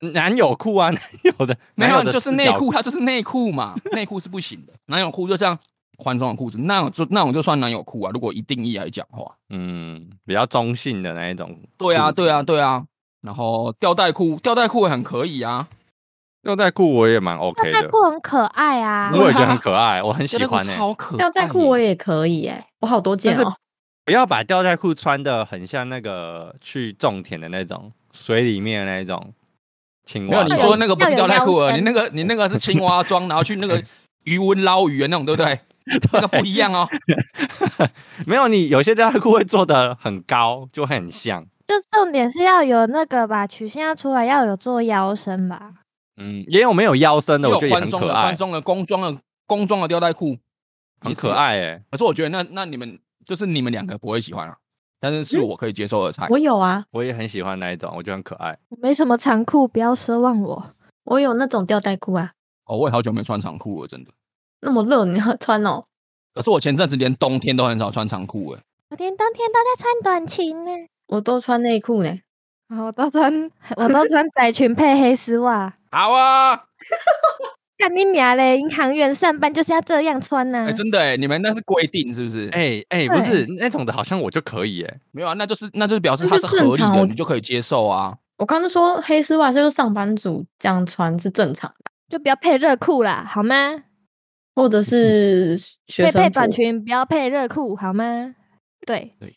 [0.00, 1.00] 男友裤啊， 男
[1.38, 4.72] 友的没有，就是内裤，他就是内裤嘛， 内裤是不行的。
[4.86, 5.58] 男友裤就这样。
[5.98, 8.10] 宽松的裤子，那种就那种就算男友裤啊。
[8.12, 11.56] 如果一定义来讲的话，嗯，比较中性的那一种。
[11.78, 12.82] 对啊，对啊，对啊。
[13.20, 15.68] 然后吊带裤，吊带裤也很可以啊。
[16.42, 17.70] 吊带裤我也蛮 OK 的。
[17.70, 20.64] 吊带裤很可爱啊，我也觉得很 可爱，我很喜欢。
[20.66, 21.18] 超可爱。
[21.18, 23.54] 吊带裤我也可以哎、欸，我好多件哦。
[24.04, 29.32] 不要把吊带裤穿的很像那个去种田的那种水里面的那种
[30.04, 30.42] 青蛙。
[30.42, 33.80] 没有，你说那个不是吊带裤，你那个 你那个是青蛙装，然后去那个
[34.24, 35.60] 鱼塭捞鱼的那种，对不对？
[36.12, 36.88] 那个不一样哦，
[38.26, 41.44] 没有你有些吊带裤会做的很高，就会很像。
[41.66, 45.72] 就重点是要有那个吧，曲线要出来，要有做腰身吧。
[46.16, 48.22] 嗯，也有没有腰身的，我觉得很可爱。
[48.22, 50.36] 宽松的工装的工装的吊带裤
[51.00, 51.82] 很可爱哎。
[51.90, 54.56] 可是我觉得那那你们就是你们两个不会喜欢啊，
[55.00, 56.26] 但是是我可以接受的菜。
[56.30, 58.58] 我有啊，我也很喜欢那一种，我觉得很可爱。
[58.68, 60.74] 我没什么长裤，不要奢望我。
[61.04, 62.32] 我有那种吊带裤啊。
[62.66, 64.10] 哦，我也好久没穿长裤了，真的。
[64.60, 65.82] 那么热你要穿哦？
[66.34, 68.60] 可是我前阵子连冬天都很少穿长裤哎，
[68.90, 70.70] 我连冬天都在穿短裙呢，
[71.08, 72.18] 我都穿内裤呢，
[72.80, 73.32] 我都穿
[73.76, 75.72] 我都穿窄裙配黑丝袜。
[75.90, 76.56] 好啊，
[77.78, 78.58] 看你娘嘞！
[78.58, 80.64] 银行员上班就是要这样穿呢、啊。
[80.64, 82.48] 哎、欸，真的哎，你们那是规定是不是？
[82.52, 88.16] 哎哎、不是那种的，好像我就可以哎，没有啊，那就是那就是表示它是合理的，你就可以接受啊。
[88.38, 93.84] 我刚刚说黑丝袜就是上班族这样穿是正常的，就不要配热裤啦，好吗？
[94.54, 95.56] 或者是
[95.86, 98.34] 学生配短裙，不要配热裤，好吗？
[98.86, 99.36] 对对，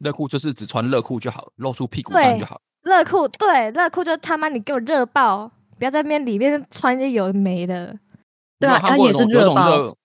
[0.00, 2.60] 热裤就是只穿热裤就好，露出屁股蛋就好。
[2.82, 7.96] 热裤对，热裤就他妈你给我热爆，不要在那边里面穿一些有的没的。
[8.58, 9.96] 对啊，它也是热爆。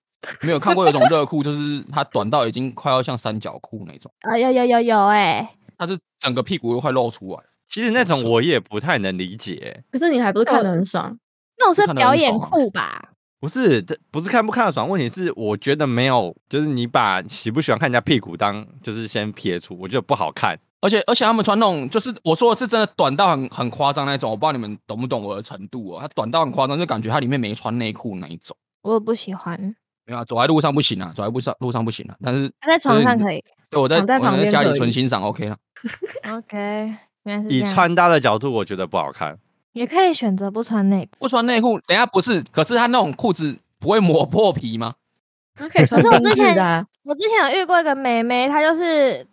[0.44, 4.12] 没有看过有种热裤，就是它短到已经快要像三角裤那种。
[4.22, 7.40] 啊，有有有有哎，它是整个屁股都快露出来。
[7.68, 9.84] 其实那种我也不太能理解。
[9.92, 11.18] 可是你还不是看得很爽？
[11.58, 13.12] 那种是表演裤吧？
[13.40, 20.58] 不是，这不是看不看得爽，问题是我觉得没有，就是你把喜不喜欢看人家屁股当就是先撇除，我觉得不好看。
[20.82, 26.00] 而且而且他们穿那种，就是我说的是真的短到很很夸张那种，我不知道你们懂不懂我的程度哦。
[26.02, 28.56] 它短到很夸张，就感觉它里面没穿内裤那一种。
[28.82, 29.60] 我不喜欢。
[30.06, 32.16] 没有啊，走在路上不行啊，走在路上路上不行啊。
[32.22, 35.58] 但是他在床上可以，对，我在我在家里纯欣赏 OK 了。
[36.32, 36.94] OK，
[37.50, 39.36] 以穿搭的角度，我觉得不好看。
[39.76, 41.78] 也可以选择不穿内裤，不穿内裤。
[41.82, 44.96] 等下不是，可是他那种裤子不会磨破皮吗？
[45.54, 46.86] 他可以穿丁字的啊。
[47.04, 49.28] 我之前有遇过一个妹妹，她就是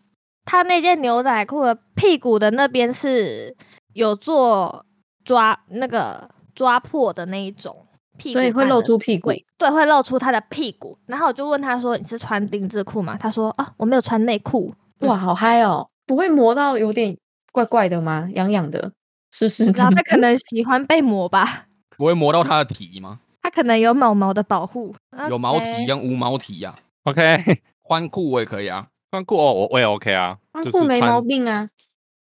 [0.45, 3.57] 她那件牛仔裤的屁股的那边是
[3.93, 4.85] 有做
[5.25, 7.87] 抓那个抓破的那一种。
[8.19, 10.97] 所以会露出屁股，对，会露出他的屁股。
[11.07, 15.89] 然后我就问他说：“你是穿丁字裤吗？”他说：“啊，我没有穿内裤。”哇，好嗨哦！
[16.07, 17.17] 不会磨到有点
[17.51, 18.29] 怪怪的吗？
[18.35, 18.93] 痒痒的，
[19.33, 19.73] 湿湿的。
[19.73, 21.67] 他可能喜欢被磨吧？
[21.97, 23.19] 不会磨到他的体吗？
[23.43, 24.95] 他可能有毛毛的保护，
[25.29, 26.73] 有毛体跟无毛体呀。
[27.03, 31.69] OK， 宽裤我也可以啊，宽裤哦，我我也 OK 啊，宽裤没毛病啊，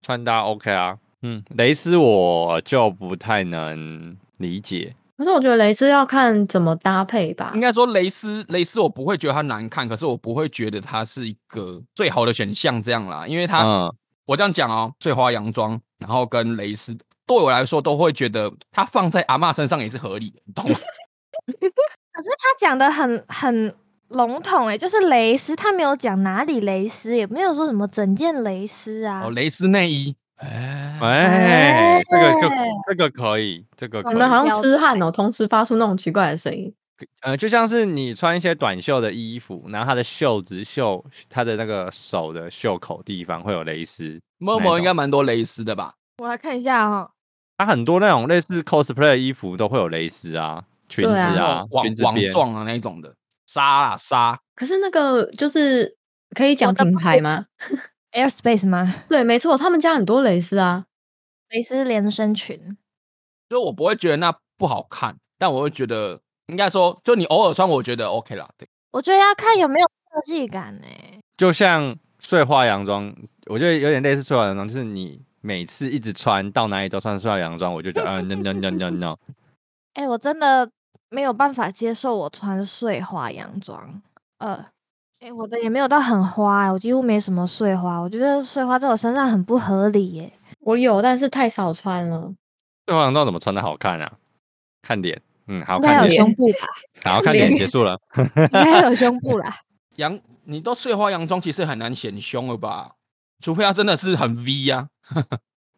[0.03, 0.97] 穿搭 OK 啊。
[1.23, 4.95] 嗯，蕾丝我就不太能理解。
[5.17, 7.51] 可是我觉得蕾丝要看怎么搭配吧。
[7.55, 13.25] 应该说蕾丝，蕾丝我不会觉得它难看，可是我不会觉得它是一个最好的选项这样啦。
[13.25, 13.91] 因为它，嗯、
[14.27, 20.77] 我这样讲哦，碎花洋装，然后跟蕾丝对我来说都会觉得它放在阿嬷身上也是合理的，你懂吗？
[21.47, 23.73] 可是他讲的很很
[24.09, 29.23] 笼统哎，就是蕾丝，他没有讲哪里蕾丝，也没有说什么整件蕾丝啊。
[29.23, 30.15] 哦，蕾丝内衣。
[30.37, 32.49] 哎哎，这个就
[32.89, 34.13] 这个可以，这个可以。
[34.13, 36.73] 你们好像痴汉哦，同时发出那种奇怪的声音。
[37.21, 44.19] 呃，就像是你穿一些短袖的衣服，然后它的袖子袖，它的那个手的袖口地方会有蕾丝。
[44.39, 45.95] 某某应该蛮多蕾丝的吧？
[46.17, 47.11] 我来看一下哈、哦。
[47.57, 53.15] 它很多那种类似 cosplay 的衣服都会有蕾丝啊，裙子啊，网裙子网状的那种的
[53.47, 54.39] 纱啊纱。
[54.55, 55.97] 可是那个就是
[56.35, 57.45] 可以讲品牌吗
[58.11, 58.93] ？Airspace 吗？
[59.09, 60.85] 对，没错，他们家很多蕾丝啊，
[61.49, 62.77] 蕾丝连身裙。
[63.49, 68.47] 就我不会觉得那不好看，但我会觉得应该说，就你偶尔穿，我觉得 OK 啦。
[68.57, 70.87] 对，我觉得要看有没有设计感呢。
[71.37, 73.13] 就像碎花洋装，
[73.45, 79.17] 我觉得有点类似碎花洋装，就是你每次一直穿到哪里都穿碎花洋装，我就觉得嗯 no no no no no。
[79.93, 80.69] 哎，我真的
[81.09, 84.01] 没有办法接受我穿碎花洋装，
[84.39, 84.65] 呃。
[85.19, 87.97] 哎、欸，我的也没有到很花、欸，我几乎没什么碎花。
[87.97, 90.33] 我觉得碎花在我身上很不合理耶、欸。
[90.59, 92.31] 我有，但是太少穿了。
[92.85, 94.13] 碎花洋装怎么穿的好看啊？
[94.83, 96.19] 看脸，嗯，好 看脸。
[96.19, 97.11] 有胸部吧？
[97.11, 97.99] 好看脸，结束了。
[98.17, 99.57] 应该有胸部啦。
[99.97, 102.93] 洋，你都碎花洋装，其实很难显胸了吧？
[103.41, 105.23] 除非他真的是很 V 呀、啊。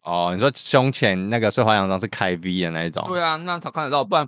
[0.02, 3.04] 哦，你说胸前那个碎花洋装是开 V 的那一种？
[3.08, 4.26] 对啊，那他看得到，不然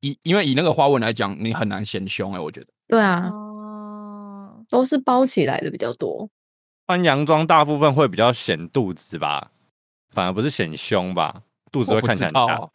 [0.00, 2.66] 以因为以那个花纹来讲，你很难显胸哎、欸，我觉得。
[2.88, 3.30] 对啊。
[4.70, 6.28] 都是包起来的比较多，
[6.86, 9.50] 穿洋装大部分会比较显肚子吧，
[10.10, 11.42] 反而不是显胸吧？
[11.70, 12.70] 肚子会看起来很大。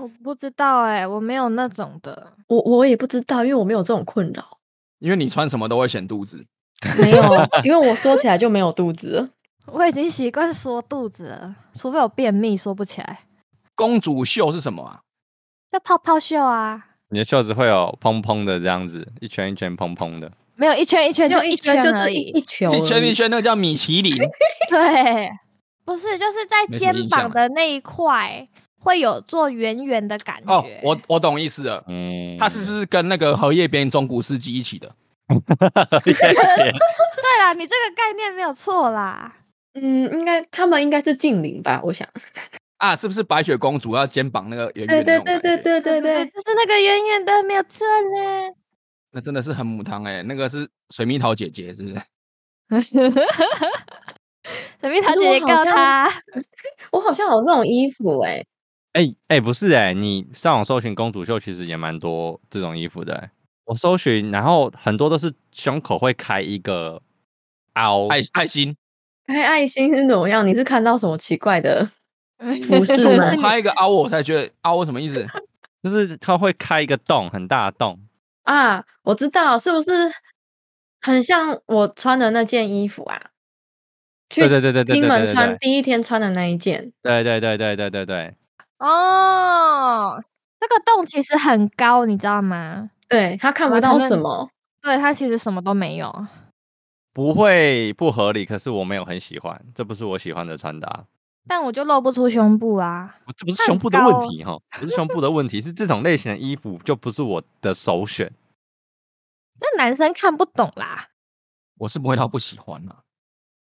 [0.00, 4.58] 我不知道哎、欸，我没有那种的，我我也不知道，因为我没有这种困扰。
[4.98, 6.44] 因为你穿什么都会显肚子，
[6.98, 7.22] 没有，
[7.64, 9.28] 因为我缩起来就没有肚子了。
[9.72, 13.20] 我已经习惯缩肚子了，除非我便秘缩不起来。
[13.74, 15.00] 公主袖是什么啊？
[15.70, 16.86] 叫泡泡袖啊。
[17.10, 24.16] 你的袖子会有蓬蓬的这样子，一圈一圈蓬蓬的，没有一圈一圈就一圈就这，一球一圈一圈，那个叫米其林。
[24.68, 25.30] 对，
[25.84, 28.46] 不是，就是在肩膀的那一块
[28.80, 30.52] 会有做圆圆的感觉。
[30.52, 34.90] 哦，我我懂意思了，嗯，它是不是跟那个荷叶边中古世纪一起的？
[35.30, 36.12] 对
[37.38, 39.36] 啦，你这个概念没有错啦。
[39.74, 42.08] 嗯，应该他们应该是近邻吧，我想。
[42.78, 45.04] 啊，是不是白雪公主要肩膀那个圆圆的？
[45.04, 48.52] 对对对对对对对，就是那个圆圆的，没有错呢。
[49.12, 52.00] 那真的是很母汤哎，那个是水蜜桃姐姐，是不是？
[54.80, 56.10] 水蜜桃姐姐告他，
[56.90, 58.44] 我好像有那种衣服哎。
[58.92, 63.30] 哎哎，不是哎，你上网搜寻公主袖，其实也蛮多这种衣服的。
[63.66, 67.00] 我搜寻，然后很多都是胸口会开一个
[67.74, 68.76] 凹爱爱心，
[69.26, 70.44] 开爱心是怎么样？
[70.44, 71.88] 你是看到什么奇怪的？
[72.68, 73.36] 不是吗？
[73.40, 75.24] 开一个凹，我才觉得凹什么意思？
[75.84, 78.00] 就是它会开一个洞，很大的洞
[78.42, 78.84] 啊！
[79.02, 79.92] 我知道，是不是
[81.00, 83.30] 很像我穿的那件衣服啊？
[84.28, 86.92] 对对对对对，金门穿第一天穿的那一件。
[87.02, 88.34] 对对对对对对对。
[88.80, 90.22] 哦，
[90.58, 92.90] 这个洞其实很高，你知道吗？
[93.08, 94.50] 对，他看不到什么，
[94.80, 96.26] 对，他其实什么都没有。
[97.12, 101.04] 不会不合理，可是我没有很喜欢，这不是我喜欢的穿搭。
[101.48, 103.16] 但我就露不出胸部啊！
[103.36, 108.32] 这不是胸部的问题哈，不是胸部的问题，是这种类型的衣服就不是我的首选。
[109.58, 111.08] 那男生看不懂啦。
[111.78, 113.02] 我是不会到不喜欢啦，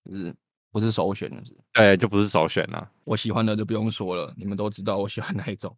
[0.04, 0.34] 就是
[0.74, 2.90] 不是首选的是，对，就不是首选啦。
[3.04, 5.72] 我喜欢的就不用说了，你们都知道我喜欢哪一种。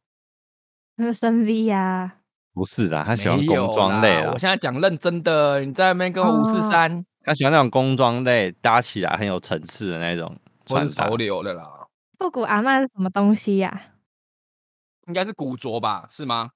[0.94, 2.16] 那个深 V 呀？
[2.54, 4.30] 不是啦，他喜欢工装类啦。
[4.32, 7.04] 我现在讲认真的，你在那边跟我五四三。
[7.22, 10.34] 他喜欢那种工装类，搭起来很有层次的那种，
[10.64, 11.86] 穿潮流的啦。
[12.18, 14.00] 复古阿嬷是什么东西呀、啊？
[15.08, 16.06] 应该是古着吧？
[16.08, 16.52] 是吗？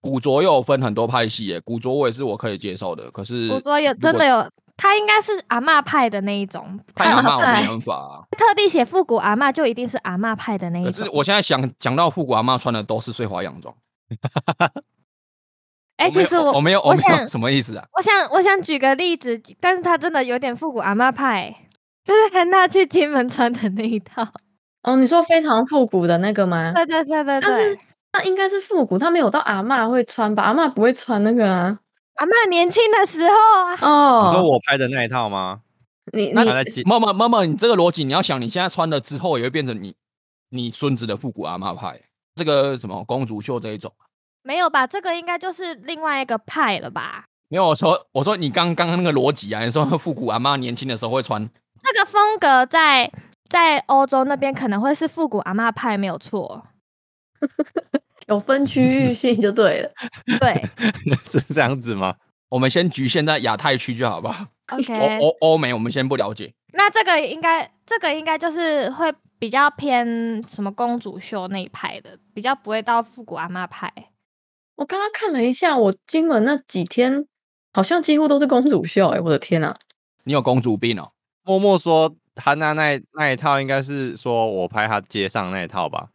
[0.00, 1.60] 古着又有分很多派系耶。
[1.60, 4.50] 古着我也是我可以接受的，可是古着有真的有，
[4.82, 6.80] 他应该是阿嬷派的那一种。
[6.92, 10.92] 派阿嬷我没办法、啊，特地写复古阿嬷就一定是阿嬷派的那一种。
[10.92, 13.72] 可是我现在想讲到复古阿嬷穿的都是碎花洋装。
[15.98, 17.84] 哎、欸，其实我我没有，我想我什么意思啊？
[17.96, 21.54] 我想我想举个例子，但是他真的有点复古阿嬷派，
[22.04, 24.26] 就是跟他去金门穿的那一套。
[24.82, 26.72] 哦，你说非常复古的那个吗？
[26.72, 27.78] 对对对对，对，但是
[28.14, 30.42] 那应该是复古，他没有到阿嬷会穿吧？
[30.42, 31.78] 阿嬷不会穿那个啊。
[32.22, 33.34] 阿妈年轻的时候
[33.66, 33.76] 啊。
[33.80, 35.62] 哦，你说我拍的那一套吗？
[36.12, 36.32] 你你
[36.86, 39.96] 妈妈妈妈，你这个逻辑你要想，你现在穿了之后也会变成你
[40.50, 42.00] 你孙子的复古阿妈派，
[42.36, 43.92] 这个什么公主秀这一种。
[44.44, 44.86] 没有吧？
[44.86, 47.24] 这个应该就是另外一个派了吧？
[47.48, 51.44] 没有，我说我说你刚刚那个逻辑啊，你说复古阿妈年轻的时候会穿
[51.82, 53.10] 这个风格在。
[53.50, 56.68] 在欧洲那边可能会是复古阿妈派，没有错，
[58.28, 59.90] 有分区域 性就对了。
[60.40, 60.62] 对，
[61.30, 62.14] 是这样子吗？
[62.48, 66.52] 我们先局限在亚太区就好吧？OK， 欧欧欧美我们先不了解。
[66.72, 73.92] 那这个应该，这个应该就是会比较偏什么公主秀那一派的，比较不会到复古阿妈派。
[74.76, 77.26] 我刚刚看了一下，我金门那几天
[77.72, 79.74] 好像几乎都是公主秀，哎，我的天啊！
[80.24, 81.10] 你有公主病哦？
[81.44, 82.16] 默默说。
[82.34, 86.08] 他那那那一套应该是说我拍他街上那一套吧，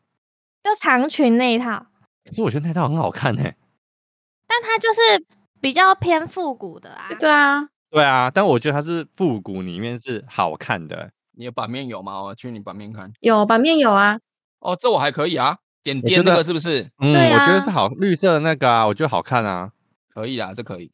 [0.64, 1.86] 就长裙那一套。
[2.28, 3.56] 可是我觉得那套很好看呢、欸，
[4.48, 5.26] 但它就是
[5.62, 7.08] 比较偏复古的啊。
[7.20, 11.12] 对啊，对啊，但我觉得它是复古里面是好看的。
[11.38, 12.22] 你的版面有吗？
[12.24, 13.12] 我去你版面看。
[13.22, 14.20] 有版面有啊。
[14.60, 15.58] 哦，这我还可以啊。
[15.84, 16.90] 点点那个是不是？
[17.00, 19.72] 嗯，啊，我觉得是好绿色的那个啊，我觉得好看啊。
[20.14, 20.92] 可以啊，这可以。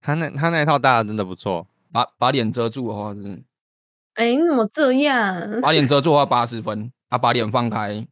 [0.00, 3.42] 他那他那一套搭的真的不错，把把脸遮住的话是。
[4.14, 5.60] 哎、欸，你怎么这样？
[5.60, 8.06] 把脸遮住的话八十分，啊，把脸放开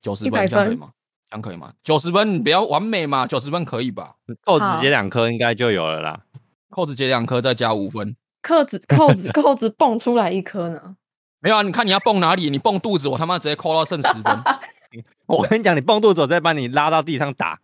[0.00, 0.90] 九十分，分，这样可以吗？
[1.32, 1.72] 这样可以吗？
[1.82, 4.16] 九十分，你不要完美嘛，九十分可以吧？
[4.44, 6.20] 扣子接两颗应该就有了啦。
[6.68, 10.96] 扣子接两颗再加五分，扣子 扣子扣子蹦出来一颗呢？
[11.40, 12.50] 没有啊，你看你要蹦哪里？
[12.50, 14.42] 你蹦肚子，我他妈直接扣到剩十分。
[15.24, 17.58] 我跟你讲，你蹦肚子，我再把你拉到地上打。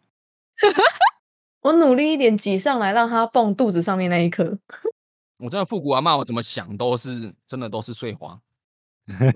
[1.60, 4.58] 我努力一点挤上来，让他蹦肚子上面那一颗。
[5.36, 8.40] 我真的复古阿嬷，我怎么想都是真的都是碎花。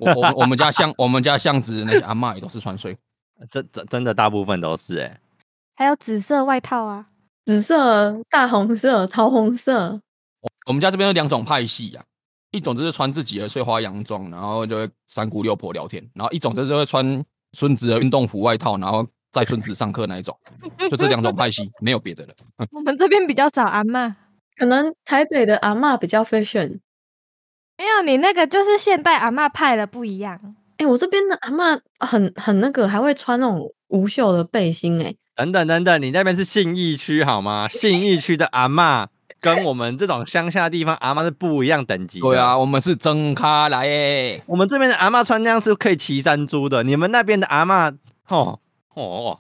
[0.00, 2.96] 我我我们家巷我们家巷子那些阿嬷也都是穿碎，
[3.50, 5.20] 真真真的大部分都是哎、欸。
[5.74, 7.06] 还有紫色外套啊，
[7.44, 10.00] 紫色、大红色、桃红色。
[10.40, 12.04] 我我们家这边有两种派系啊，
[12.50, 17.24] 一种就是穿自己的碎花洋装，然后就会三姑六婆聊天；然后一种就是会穿
[17.56, 20.38] 孙子的运动服外套，然后带孙子上课那一种。
[20.90, 22.34] 就这两种派系，没有别的了。
[22.70, 24.14] 我们这边比较少阿嬷。
[24.56, 26.80] 可能台北的阿嬷比较 fashion，
[27.78, 30.54] 没有你那个就是现代阿嬷派的不一样。
[30.82, 35.04] 哎、欸，我这边的阿嬷很很那个，还会穿那种无袖的背心、欸。
[35.04, 37.68] 哎，等等等等，你那边是信义区好吗？
[37.68, 39.06] 信义区的阿嬷
[39.40, 42.18] 跟我们这种乡下地方阿嬷是不一样等级。
[42.18, 44.42] 对啊，我们是真咖来耶。
[44.46, 47.96] 我们这边的阿嬷穿那样是可以骑山猪的，你们那边的阿嬷，
[48.28, 48.58] 哦
[48.94, 49.38] 哦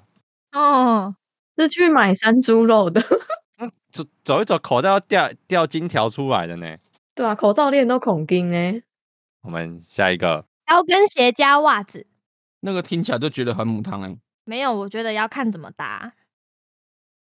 [0.52, 1.14] 哦，
[1.58, 3.02] 是去买山猪肉的。
[3.90, 6.76] 走走一走，口袋要掉掉金条出来的呢。
[7.16, 8.80] 对啊，口罩链都孔金呢。
[9.42, 12.06] 我们下一个高跟鞋加袜子，
[12.60, 14.16] 那个听起来就觉得很母汤哎。
[14.44, 16.14] 没有，我觉得要看怎么搭。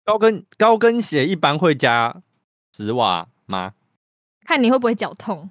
[0.05, 2.23] 高跟高跟鞋一般会加
[2.73, 3.75] 直袜吗？
[4.45, 5.51] 看你会不会脚痛。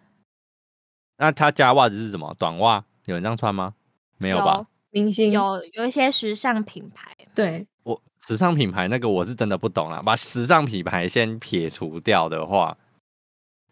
[1.17, 2.33] 那他加袜子是什么？
[2.37, 2.85] 短袜？
[3.05, 3.75] 有人这样穿吗？
[4.17, 4.65] 没有吧？
[4.91, 7.15] 明星有有一些时尚品牌。
[7.35, 7.67] 对。
[7.83, 12.77] 我时尚品牌那个我是真的不懂啦，把时尚品牌先撇除掉的话，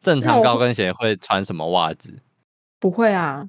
[0.01, 2.21] 正常高跟鞋会穿什么袜子？
[2.79, 3.47] 不会啊，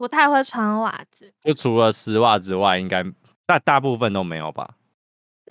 [0.00, 1.30] 不太会穿袜子。
[1.42, 3.04] 就除了丝袜之外，应该
[3.44, 4.76] 大大部分都没有吧？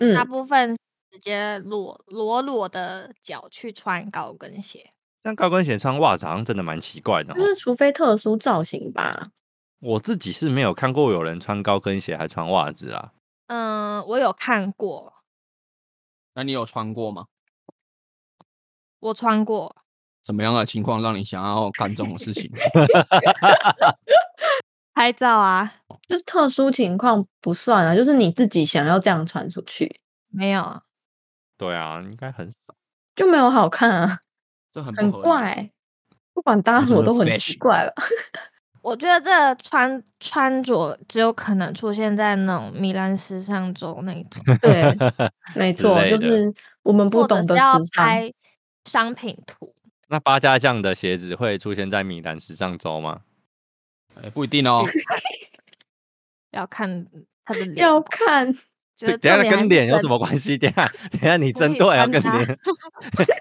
[0.00, 0.76] 嗯，大部分
[1.08, 4.90] 直接裸裸裸的脚去穿高跟鞋。
[5.22, 9.28] 像高跟鞋穿袜子好像真的蛮奇怪的，就是除非特殊造型吧。
[9.78, 13.12] 我自己是没有看过有人穿高跟鞋还穿袜子啊。
[13.46, 15.14] 嗯，我有看过。
[16.34, 17.26] 那你有穿过吗？
[18.98, 19.76] 我穿过。
[20.24, 22.50] 什么样的情况让你想要干这种事情？
[24.94, 25.74] 拍照啊，
[26.08, 30.00] 就是特殊情况不算啊，就是你自己想要这样穿出去。
[30.28, 30.82] 没有。
[31.56, 32.74] 对啊，应该很少。
[33.14, 34.18] 就没有好看啊，
[34.74, 35.70] 就很很怪。
[36.32, 37.92] 不管搭什么都很奇怪了。
[38.82, 44.58] 我觉得这穿穿着只有可能出现在那种米兰时尚周那种。
[44.62, 44.82] 对，
[45.54, 46.50] 没错，就是
[46.82, 47.62] 我们不懂得时
[47.92, 48.06] 尚。
[48.06, 48.32] 拍
[48.86, 49.74] 商品图。
[50.08, 53.20] 那八家酱的鞋子会出现在米兰时尚周吗？
[54.22, 54.84] 哎，不一定哦。
[56.52, 57.06] 要看
[57.44, 57.76] 他的脸。
[57.84, 58.54] 要看。
[59.00, 60.58] 等下跟脸有什么关系？
[60.58, 62.46] 等下等下你针对要跟脸。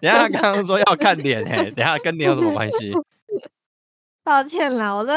[0.02, 2.94] 等下他刚刚说要看脸，哎，等下跟脸有什么关系？
[4.24, 5.12] 抱歉啦，我这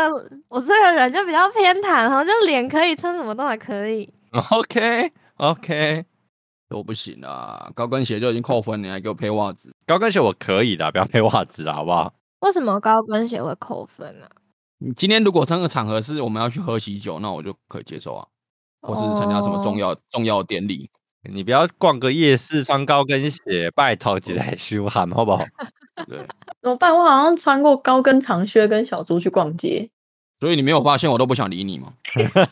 [0.49, 4.13] 我这个人就比较偏袒，好像脸可以穿什么都还可以。
[4.51, 6.05] OK OK，
[6.69, 9.73] 都不行啊，高跟鞋就已经扣分，你还给我配袜子？
[9.87, 12.13] 高跟鞋我可以的，不要配袜子了，好不好？
[12.41, 14.27] 为什么高跟鞋会扣分呢？
[14.85, 18.27] 你今天如果这个场合是我们要去喝喜酒，那我就可以接受啊。
[18.81, 19.99] 或是参加什么重要、oh.
[20.11, 20.91] 重要典礼，
[21.33, 25.45] 你不要逛个夜市穿高跟鞋，拜托起来羞汗好不好？
[26.09, 26.19] 对，
[26.61, 26.93] 怎么办？
[26.93, 29.89] 我好像穿过高跟长靴跟小猪去逛街，
[30.41, 31.93] 所以你没有发现我都不想理你吗？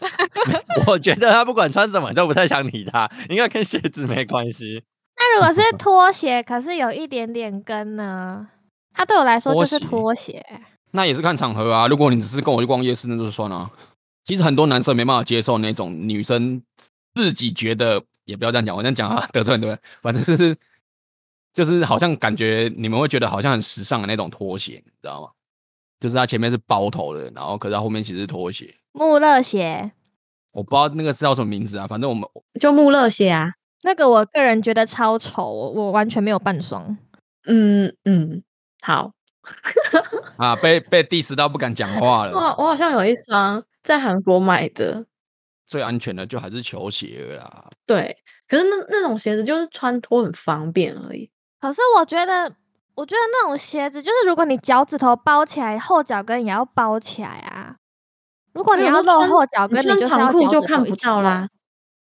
[0.87, 4.85] 我觉得他不管穿什么都不太想理他，应该跟鞋子没关系。
[5.19, 8.47] 那如果是拖鞋，可是有一点点跟呢？
[8.95, 10.33] 他对我来说就是拖鞋。
[10.43, 10.61] 拖鞋
[10.93, 11.87] 那也是看场合啊。
[11.87, 13.71] 如果你只是跟我去逛夜市，那就算了。
[14.25, 16.63] 其实很多男生没办法接受那种女生
[17.15, 19.79] 自己觉得，也不要这样讲，我这样讲啊得罪很多人。
[20.03, 20.57] 反正就是
[21.53, 25.31] 就是好像感觉你们会觉得好像很时尚的那种拖鞋，你知道吗？
[25.99, 28.75] 就是它前面是包头的，然后可是它后面其实是拖鞋。
[28.93, 29.93] 穆勒鞋，
[30.53, 32.27] 我不知道那个是叫什么名字啊，反正我们
[32.61, 33.53] 就穆勒鞋啊。
[33.83, 36.97] 那个我个人觉得超丑，我完全没有半双。
[37.47, 38.43] 嗯嗯，
[38.83, 39.13] 好
[40.39, 42.33] 啊，被被 diss 到不敢讲话了。
[42.33, 43.63] 我我好像有一双。
[43.83, 45.07] 在韩国买的，
[45.67, 47.67] 最安全的就还是球鞋啦。
[47.87, 48.15] 对，
[48.47, 51.31] 可是那那种鞋子就是穿脱很方便而已。
[51.59, 52.53] 可是我觉得，
[52.95, 57.77] 我觉得那种鞋子就是，如果你脚趾头包起来，后脚跟也要包起来啊。
[58.53, 61.49] 如果你要露后脚跟，你穿长裤就看不到啦。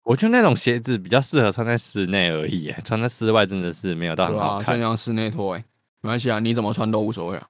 [0.02, 4.76] 我觉得那种鞋子比较适合穿在室内而已，穿在室外真的是没有到很好看。
[4.76, 5.64] 就像室内拖，哎，
[6.02, 7.46] 没关系啊，你怎么穿都无所谓啊。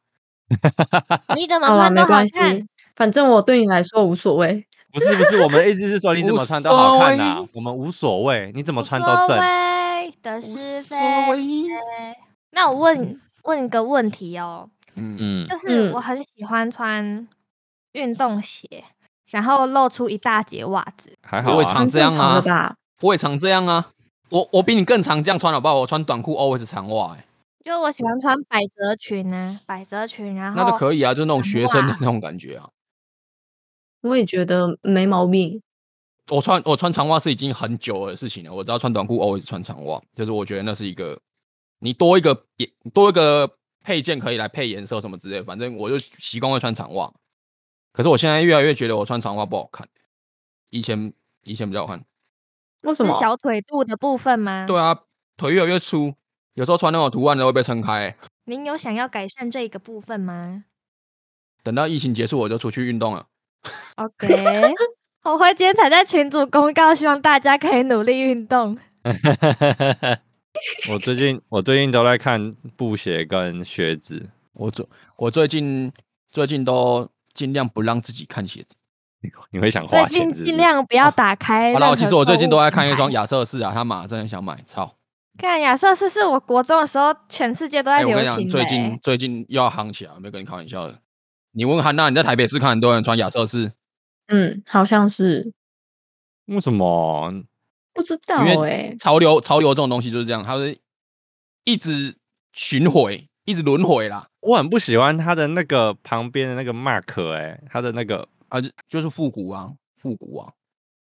[1.36, 2.66] 你怎么穿都好看。
[2.96, 9.38] 反正我对你来说无所谓，不是不是，我们的意思是说你怎么穿都好看呐、啊，我们无所谓，你怎么穿都正。
[10.22, 10.96] 的是非。
[12.50, 17.28] 那我问问一个问题哦，嗯嗯，就是我很喜欢穿
[17.92, 18.84] 运动鞋，
[19.30, 23.86] 然后露出一大截袜子，还好、啊，我也常这样啊，我也常这样啊，
[24.30, 25.74] 我我比你更常这样穿好不好？
[25.76, 27.24] 我穿短裤 always 长袜、欸，
[27.64, 32.70] 就我喜欢穿百褶裙啊，百褶裙，然后那就可以啊，就那种学生的那种感觉啊。
[34.00, 35.62] 我也觉得没毛病。
[36.30, 38.54] 我穿我穿长袜是已经很久的事情了。
[38.54, 41.20] 我只要穿短裤，偶尔穿长袜，就是我觉得那是一个
[41.80, 45.44] 你多一个颜多一个配件可以来配颜色什么之类的。
[45.44, 47.12] 反正我就习惯会穿长袜。
[47.92, 49.86] 可是我现在越来越觉得我穿长袜不好看。
[50.70, 52.02] 以前以前比较好看。
[52.84, 53.12] 为什么？
[53.20, 54.64] 小腿肚的部分吗？
[54.66, 54.98] 对啊，
[55.36, 56.14] 腿越来越粗，
[56.54, 58.14] 有时候穿那种图案的会被撑开。
[58.44, 60.64] 您有想要改善这个部分吗？
[61.62, 63.26] 等到疫情结束，我就出去运动了。
[63.96, 64.26] OK，
[65.24, 68.78] 我会今天才在群组公告，希望大家可以努力运动。
[70.92, 74.86] 我最近我最近都在看布鞋跟靴子，我最
[75.16, 75.92] 我最近
[76.30, 78.76] 最近都尽量不让自己看鞋子。
[79.50, 80.32] 你会想花钱？
[80.32, 81.72] 尽量不要打开。
[81.74, 84.96] 好了，其实我最近都在看一双亚瑟士啊，他妈真的想买，操！
[85.40, 88.50] 看亚瑟士是我国中的时候，全世界都在流行的。
[88.50, 91.00] 最近最近又要夯起来，没跟你开玩笑的。
[91.52, 93.72] 你问韩娜，你在台北市看很多人穿亚瑟士？
[94.26, 95.52] 嗯，好像是。
[96.46, 97.32] 为什么？
[97.92, 98.96] 不知道哎、欸。
[99.00, 100.78] 潮流潮流这种东西就是这样，它是
[101.64, 102.16] 一直
[102.52, 104.28] 巡回，一直轮回啦。
[104.40, 110.52] 我很不喜欢它的那个旁边的那个 mark，哎、欸，它的那个啊，就是复古啊，复古啊，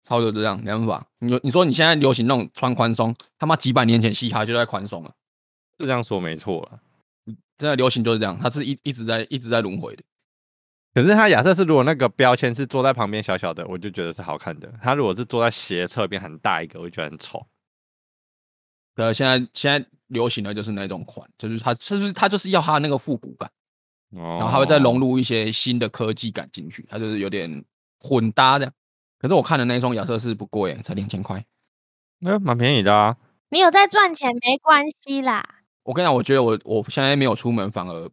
[0.05, 1.07] 潮流就这样，没办法。
[1.19, 5.11] 你说你说你现在流行那种穿宽松，他妈几百年前嘻哈就在宽松了，
[5.79, 6.81] 就这样说没错了。
[7.59, 10.03] 现在流行就是这样，它是一一直在一直在轮回的。
[10.93, 14.73] 可是他亚瑟是如果那个标签是坐在旁边小小的，我就觉得是好看的。
[14.81, 17.45] 他如果是坐在斜侧边很大一个，我就觉得很丑。
[18.97, 23.51] 呃，现在现在流行的就是那种款，就是它是不是它就是要它那个复古感，
[24.13, 27.65] 然后还会再融入一些新的科技感进去，它就是有点
[27.99, 28.73] 混搭这样。
[29.25, 31.43] 可是我看的那一双亚瑟士不贵，才两千块。
[32.19, 33.17] 那蛮便宜的啊。
[33.49, 35.43] 你有在赚钱没关系啦。
[35.83, 38.11] 我跟你讲，我觉得我我现在没有出门，反而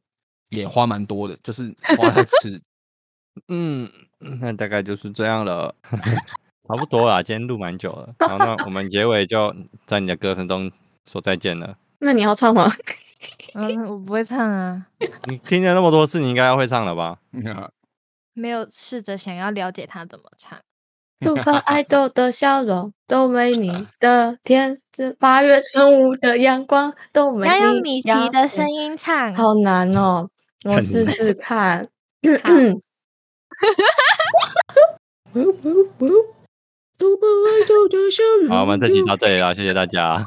[0.52, 2.62] 也花蛮多的，就是花在吃。
[3.50, 3.92] 嗯，
[4.40, 5.76] 那大概就是这样了，
[6.70, 7.22] 差不多啦。
[7.22, 9.54] 今天录蛮久了， 然后那我们结尾就
[9.84, 10.72] 在你的歌声中
[11.06, 11.78] 说再见了。
[12.00, 12.72] 那你要唱吗？
[13.56, 14.88] 嗯，我不会唱啊。
[15.28, 17.20] 你听了那么多次，你应该要会唱了吧？
[18.32, 20.58] 没有试着想要了解他怎么唱。
[21.24, 27.54] Super Idol 的笑容都没你的甜，这八月正午的阳光都没你。
[27.54, 30.30] 要用米奇的声音唱，好难哦，
[30.66, 31.88] 我试试看。
[38.50, 40.24] 好，我们这集到这里了，谢谢大家。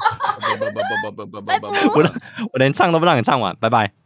[1.93, 2.13] 我连
[2.53, 4.04] 我连唱都不让你唱完，拜拜。